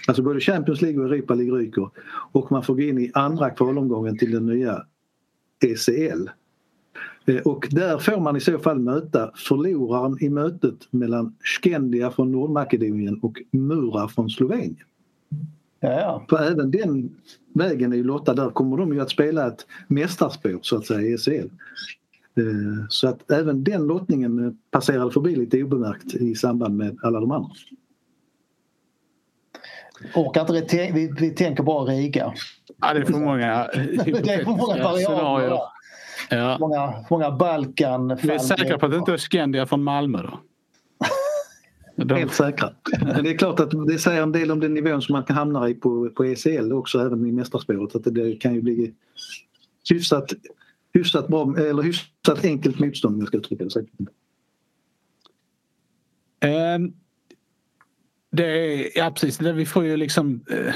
[0.09, 1.91] Alltså både Champions League och Europa League ryker
[2.33, 4.85] och man får gå in i andra kvalomgången till den nya
[5.65, 6.29] ECL.
[7.27, 12.33] Eh, Och där får man i så fall möta förloraren i mötet mellan Skendia från
[12.33, 14.77] Nordmakedonien och Mura från Slovenien.
[15.81, 16.25] Ja, ja.
[16.29, 17.17] För även den
[17.55, 18.35] vägen är ju lottad.
[18.35, 21.49] Där kommer de ju att spela ett mästarspår så att säga i ECL.
[22.39, 27.21] Eh, Så att även den lottningen eh, passerade förbi lite obemärkt i samband med alla
[27.21, 27.51] de andra.
[30.15, 32.33] Orkar inte det, vi, vi tänker bara Riga.
[32.81, 33.67] Ja, det är för många
[34.23, 35.59] Det är för många variabler.
[36.31, 36.57] Ja.
[36.61, 38.19] Många, många Balkan.
[38.23, 40.41] Vi är säkra på att det inte är Skandia från Malmö då?
[42.05, 42.71] De, Helt säkra.
[43.01, 45.37] Men det är klart att det säger en del om den nivån som man kan
[45.37, 47.97] hamna i på, på ECL också även i mästarspåret.
[47.97, 48.95] Att det, det kan ju bli
[49.91, 50.33] hyfsat,
[50.99, 53.81] hyfsat, bra, eller hyfsat enkelt motstånd om jag ska uttrycka det så.
[56.45, 56.95] Um,
[58.31, 60.45] det är, ja precis, det, vi får ju liksom...
[60.51, 60.75] Eh,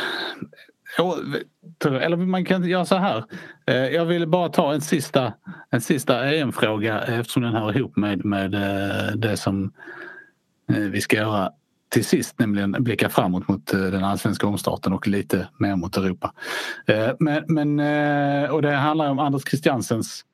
[1.84, 3.24] eller man kan göra så här.
[3.66, 5.32] Eh, jag vill bara ta en sista,
[5.70, 9.72] en sista EM-fråga eftersom den hör ihop med, med eh, det som
[10.68, 11.52] eh, vi ska göra
[11.92, 16.32] till sist, nämligen blicka framåt mot eh, den allsvenska omstarten och lite mer mot Europa.
[16.86, 20.24] Eh, men, men, eh, och det handlar om Anders Christiansens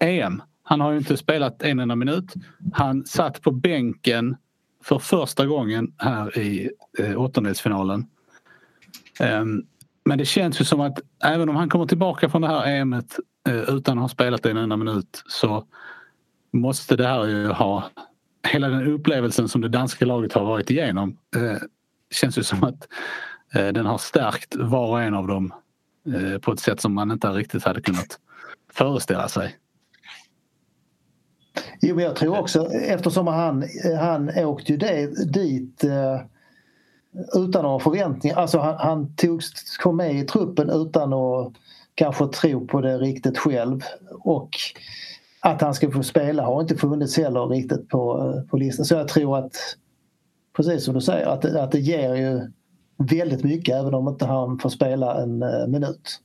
[0.00, 0.42] EM.
[0.62, 2.34] Han har ju inte spelat en enda minut.
[2.72, 4.36] Han satt på bänken
[4.84, 6.70] för första gången här i
[7.16, 8.06] åttondelsfinalen.
[9.20, 9.62] Ehm,
[10.04, 13.16] men det känns ju som att även om han kommer tillbaka från det här EMet
[13.68, 15.64] utan att ha spelat en enda minut så
[16.52, 17.90] måste det här ju ha
[18.48, 21.62] hela den upplevelsen som det danska laget har varit igenom eh,
[22.10, 22.88] känns ju som att
[23.54, 25.54] eh, den har stärkt var och en av dem
[26.14, 28.18] eh, på ett sätt som man inte riktigt hade kunnat
[28.72, 29.56] föreställa sig.
[31.80, 33.64] Jo, men jag tror också eftersom han,
[34.00, 36.20] han åkte ju det, dit eh,
[37.34, 38.36] utan några förväntningar.
[38.36, 41.52] Alltså han, han togs, kom med i truppen utan att
[41.94, 43.80] kanske tro på det riktigt själv.
[44.10, 44.50] Och
[45.42, 48.84] att han ska få spela har inte funnits heller riktigt på, på listan.
[48.84, 49.52] Så jag tror att,
[50.56, 52.40] precis som du säger, att, det- att det ger ju
[53.10, 56.20] väldigt mycket även om inte han får spela en eh, minut.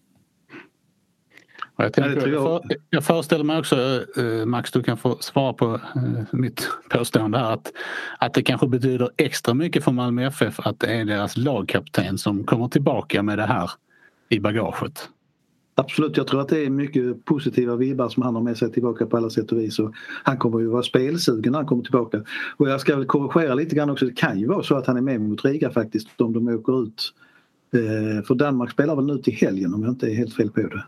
[1.77, 2.43] Jag, Ja, tänker, jag.
[2.43, 2.71] jag.
[2.89, 3.75] jag föreställer mig också,
[4.17, 6.01] eh, Max, du kan få svara på eh,
[6.31, 7.71] mitt påstående här att,
[8.19, 12.43] att det kanske betyder extra mycket för Malmö FF att det är deras lagkapten som
[12.43, 13.71] kommer tillbaka med det här
[14.29, 15.09] i bagaget.
[15.77, 19.05] Absolut, jag tror att det är mycket positiva vibbar som han har med sig tillbaka
[19.05, 19.79] på alla sätt och vis.
[19.79, 22.23] Och han kommer ju vara spelsugen när han kommer tillbaka.
[22.57, 24.05] Och jag ska väl korrigera lite grann också.
[24.05, 26.83] Det kan ju vara så att han är med mot Riga faktiskt om de åker
[26.83, 27.13] ut.
[27.73, 30.61] Eh, för Danmark spelar väl nu till helgen om jag inte är helt fel på
[30.61, 30.83] det.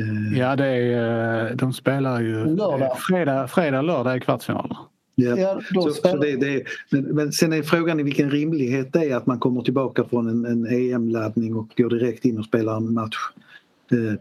[0.00, 2.98] Eh, Ja, det är, eh, de spelar ju Lördag.
[2.98, 4.76] fredag, fredag, lördag i kvartsfinaler.
[5.14, 5.60] Ja.
[5.74, 9.16] Så, spelar- så det, det, men, men sen är frågan i vilken rimlighet det är
[9.16, 12.94] att man kommer tillbaka från en, en EM-laddning och går direkt in och spelar en
[12.94, 13.16] match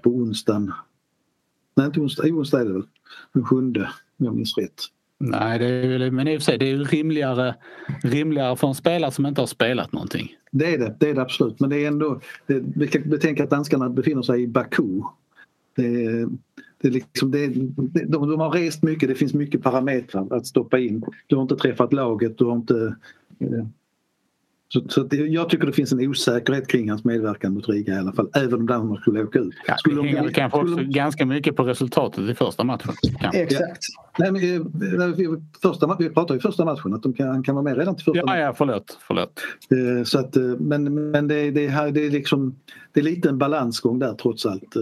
[0.03, 0.71] på onsdagen.
[1.75, 2.83] Nej, inte onsdag, jo, onsdag är det väl.
[3.33, 4.81] Den sjunde, om jag minns rätt.
[5.17, 7.55] Nej, det är, men i och för sig, det är ju rimligare,
[8.03, 10.35] rimligare för en spelare som inte har spelat någonting.
[10.51, 11.59] Det är det, det är det absolut.
[11.59, 15.01] Men det är ändå, det, vi kan betänka att danskarna befinner sig i Baku.
[15.75, 16.27] Det,
[16.81, 17.47] det liksom, det,
[18.05, 21.03] de, de har rest mycket, det finns mycket parametrar att stoppa in.
[21.27, 22.95] Du har inte träffat laget, du har inte...
[24.73, 27.93] Så, så att det, jag tycker det finns en osäkerhet kring hans medverkan mot Riga
[27.93, 29.53] i alla fall, även om Danmark skulle åka ut.
[29.67, 32.93] Ja, Skulle det de- hänger kanske också de- ganska mycket på resultatet i första matchen.
[33.19, 33.41] kanske.
[33.41, 33.83] Exakt.
[34.19, 34.41] Nej, men,
[35.01, 35.27] eh, vi,
[35.61, 38.05] första, vi pratade ju första matchen att de kan, han kan vara med redan till
[38.05, 38.41] första Ja, matchen.
[38.41, 38.97] ja, förlåt.
[39.07, 39.41] förlåt.
[39.99, 42.55] Eh, Så att, eh, men men det, det, här, det, är liksom,
[42.93, 44.75] det är lite en balansgång där trots allt.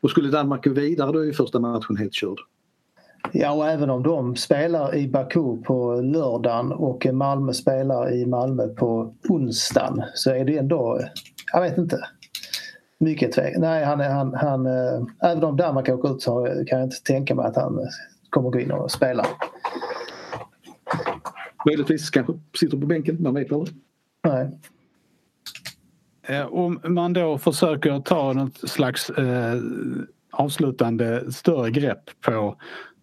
[0.00, 2.38] Och skulle Danmark gå vidare då är ju första matchen helt körd.
[3.32, 8.68] Ja, och även om de spelar i Baku på lördagen och Malmö spelar i Malmö
[8.68, 11.00] på onsdagen så är det ändå,
[11.52, 12.00] jag vet inte.
[12.98, 13.54] Mycket tvek.
[13.58, 17.02] Nej, han, är- han, han, eh, även om Danmark åker ut så kan jag inte
[17.02, 17.78] tänka mig att han
[18.30, 19.26] kommer gå in och spela.
[21.66, 23.76] Möjligtvis kanske sitter på bänken, man vet aldrig.
[24.24, 24.58] Nej.
[26.28, 29.54] Eh, Om man då försöker ta något slags eh,
[30.32, 32.56] avslutande större grepp på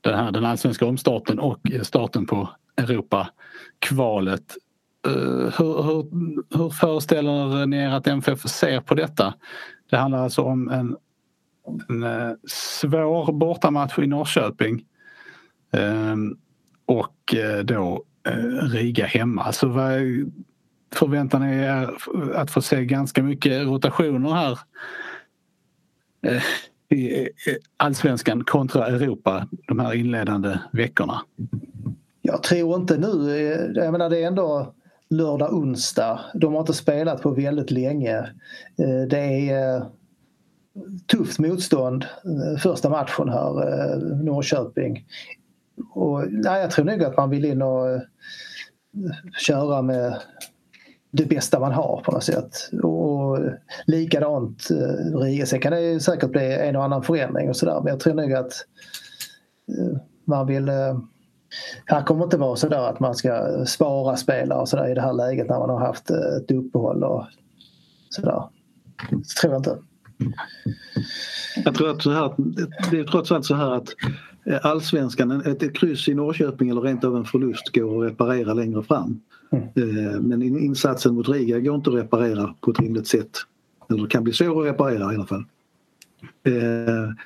[0.04, 4.56] den här den allsvenska omstarten och starten på Europa-kvalet.
[5.08, 5.14] Eh,
[5.58, 6.06] hur, hur,
[6.58, 9.34] hur föreställer ni er att MFF ser på detta?
[9.90, 10.98] Det handlar alltså om en,
[11.90, 14.86] en eh, svår bortamatch i Norrköping
[15.72, 16.38] ehm,
[16.86, 18.04] och eh, då
[18.62, 19.44] Riga hemma.
[19.44, 20.02] Alltså vad,
[20.96, 21.90] förväntar ni er
[22.36, 24.60] att få se ganska mycket rotationer här
[26.90, 27.30] i
[27.78, 31.22] allsvenskan kontra Europa de här inledande veckorna?
[32.22, 34.74] Jag tror inte nu, eh, jag menar det är ändå
[35.10, 36.20] lördag, onsdag.
[36.34, 38.18] De har inte spelat på väldigt länge.
[38.78, 39.86] Eh, det är eh,
[41.08, 42.06] tufft motstånd
[42.60, 45.06] första matchen här, Norrköping.
[45.94, 48.02] Och, nej, jag tror nog att man vill in och
[49.38, 50.22] köra med
[51.16, 52.70] det bästa man har på något sätt.
[52.84, 53.40] Och
[53.86, 55.46] likadant eh, Riga.
[55.46, 58.14] Sen kan det ju säkert bli en och annan förändring och sådär men jag tror
[58.14, 58.54] nog att
[59.78, 61.00] eh, man vill eh,
[61.86, 65.14] här kommer inte vara sådär att man ska spara spelare och sådär i det här
[65.14, 67.26] läget när man har haft ett uppehåll och
[68.10, 68.44] sådär.
[69.10, 69.78] Det tror jag inte.
[71.66, 72.34] Jag tror att så här,
[72.92, 73.90] det är trots allt så här att
[74.62, 78.84] allsvenskan, ett, ett kryss i Norrköping eller rent av en förlust går att reparera längre
[78.84, 79.20] fram.
[79.52, 83.32] Eh, Men in- insatsen mot Riga går inte att reparera på ett rimligt sätt.
[83.90, 85.44] Eller kan bli svår att reparera i alla fall.
[86.44, 86.54] Eh,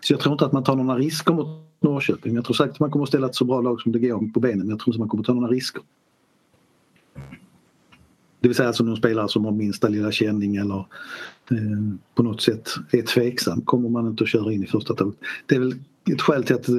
[0.02, 1.48] Så jag tror inte att man tar några risker mot
[1.80, 2.36] Norrköping.
[2.36, 4.32] Jag tror säkert att man kommer att ställa ett så bra lag som det går
[4.34, 5.82] på benen men jag tror inte att man kommer att ta några risker.
[8.40, 10.80] Det vill säga alltså någon spelare som har minsta lilla känning eller
[11.52, 15.16] eh, på något sätt är tveksam kommer man inte att köra in i första taget.
[15.46, 15.74] Det är väl
[16.12, 16.70] ett skäl till att,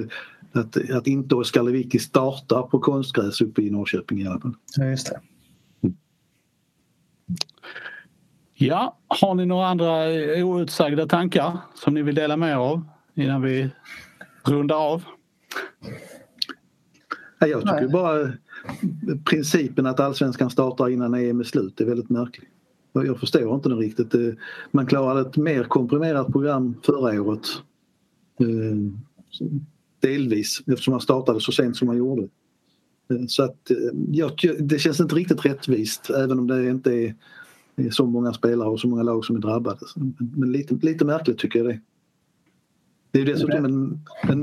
[0.53, 4.55] att, att inte Oskar Lewicki startar på konstgräs uppe i Norrköping i alla fall.
[4.77, 5.21] Ja, just det.
[8.55, 12.85] Ja, har ni några andra eh, outsagda tankar som ni vill dela med er av
[13.15, 13.71] innan vi
[14.45, 15.05] rundar av?
[17.39, 17.89] Jag tycker Nej.
[17.89, 18.33] bara
[19.25, 22.49] principen att allsvenskan startar innan EM är slut är väldigt märklig.
[22.93, 24.15] Jag förstår inte den riktigt.
[24.15, 24.33] Eh,
[24.71, 27.47] Man klarade ett mer komprimerat program förra året.
[28.41, 28.77] Eh,
[30.01, 32.23] Delvis eftersom man startade så sent som man gjorde.
[33.11, 33.71] Eh, Så att
[34.11, 37.15] jag, det känns inte riktigt rättvist även om det inte är,
[37.77, 39.81] är så många spelare och så många lag som är drabbade.
[40.37, 41.81] Men lite, lite märkligt tycker jag det.
[43.11, 44.43] Det är ju dessutom en, en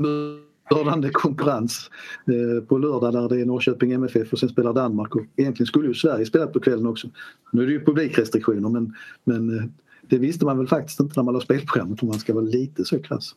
[0.70, 1.90] mördande konkurrens
[2.26, 5.88] eh, på lördag där det är Norrköping MFF och sen spelar Danmark och egentligen skulle
[5.88, 7.08] ju Sverige spela på kvällen också.
[7.52, 8.94] Nu är det ju publikrestriktioner men,
[9.24, 9.64] men eh,
[10.08, 12.84] det visste man väl faktiskt inte när man la spelprogrammet om man ska vara lite
[12.84, 13.34] så krass.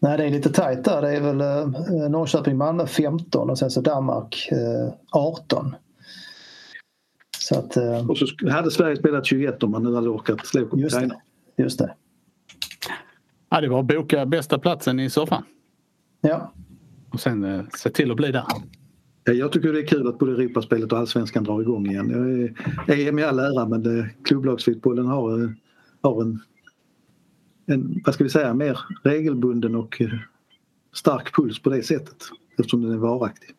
[0.00, 1.02] Nej, det är lite tajt där.
[1.02, 5.74] Det är väl eh, Norrköping, Malmö 15 och sen så Danmark eh, 18.
[7.38, 7.76] Så att,
[8.08, 11.14] Och så hade Sverige spelat 21 om man nu hade orkat slå just Ukraina.
[11.56, 11.62] det.
[11.62, 11.94] Just det.
[13.50, 15.42] Ja, det var att boka bästa platsen i soffan
[16.20, 16.52] Ja,
[17.14, 18.44] och sen eh, se till att bli där.
[19.24, 22.10] Ja, Jag tycker det är kul att både Europaspelet och Allsvenskan drar igång igen.
[22.10, 25.50] Jag är EM i all ära men det, klubblagsfotbollen har, eh,
[26.02, 26.40] har en,
[27.66, 30.08] en, vad ska vi säga, mer regelbunden och eh,
[30.92, 32.16] stark puls på det sättet
[32.58, 33.50] eftersom den är varaktig.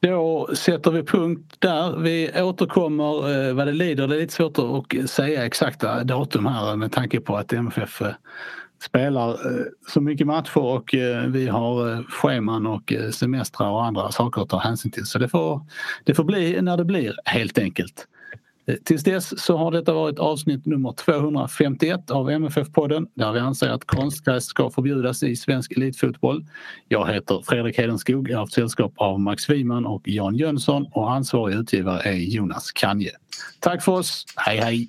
[0.00, 1.96] Då sätter vi punkt där.
[1.96, 4.08] Vi återkommer eh, vad det lider.
[4.08, 8.14] Det är lite svårt att säga exakta datum här med tanke på att MFF eh,
[8.82, 14.12] spelar eh, så mycket matcher och eh, vi har eh, scheman och semestrar och andra
[14.12, 15.06] saker att ta hänsyn till.
[15.06, 15.66] Så det får,
[16.04, 18.06] det får bli när det blir helt enkelt.
[18.84, 23.84] Tills dess så har detta varit avsnitt nummer 251 av MFF-podden där vi anser att
[23.84, 26.46] konstgräs ska förbjudas i svensk elitfotboll.
[26.88, 31.12] Jag heter Fredrik Hedenskog, jag har haft sällskap av Max Wiman och Jan Jönsson och
[31.12, 33.12] ansvarig utgivare är Jonas Kanje.
[33.60, 34.88] Tack för oss, hej hej!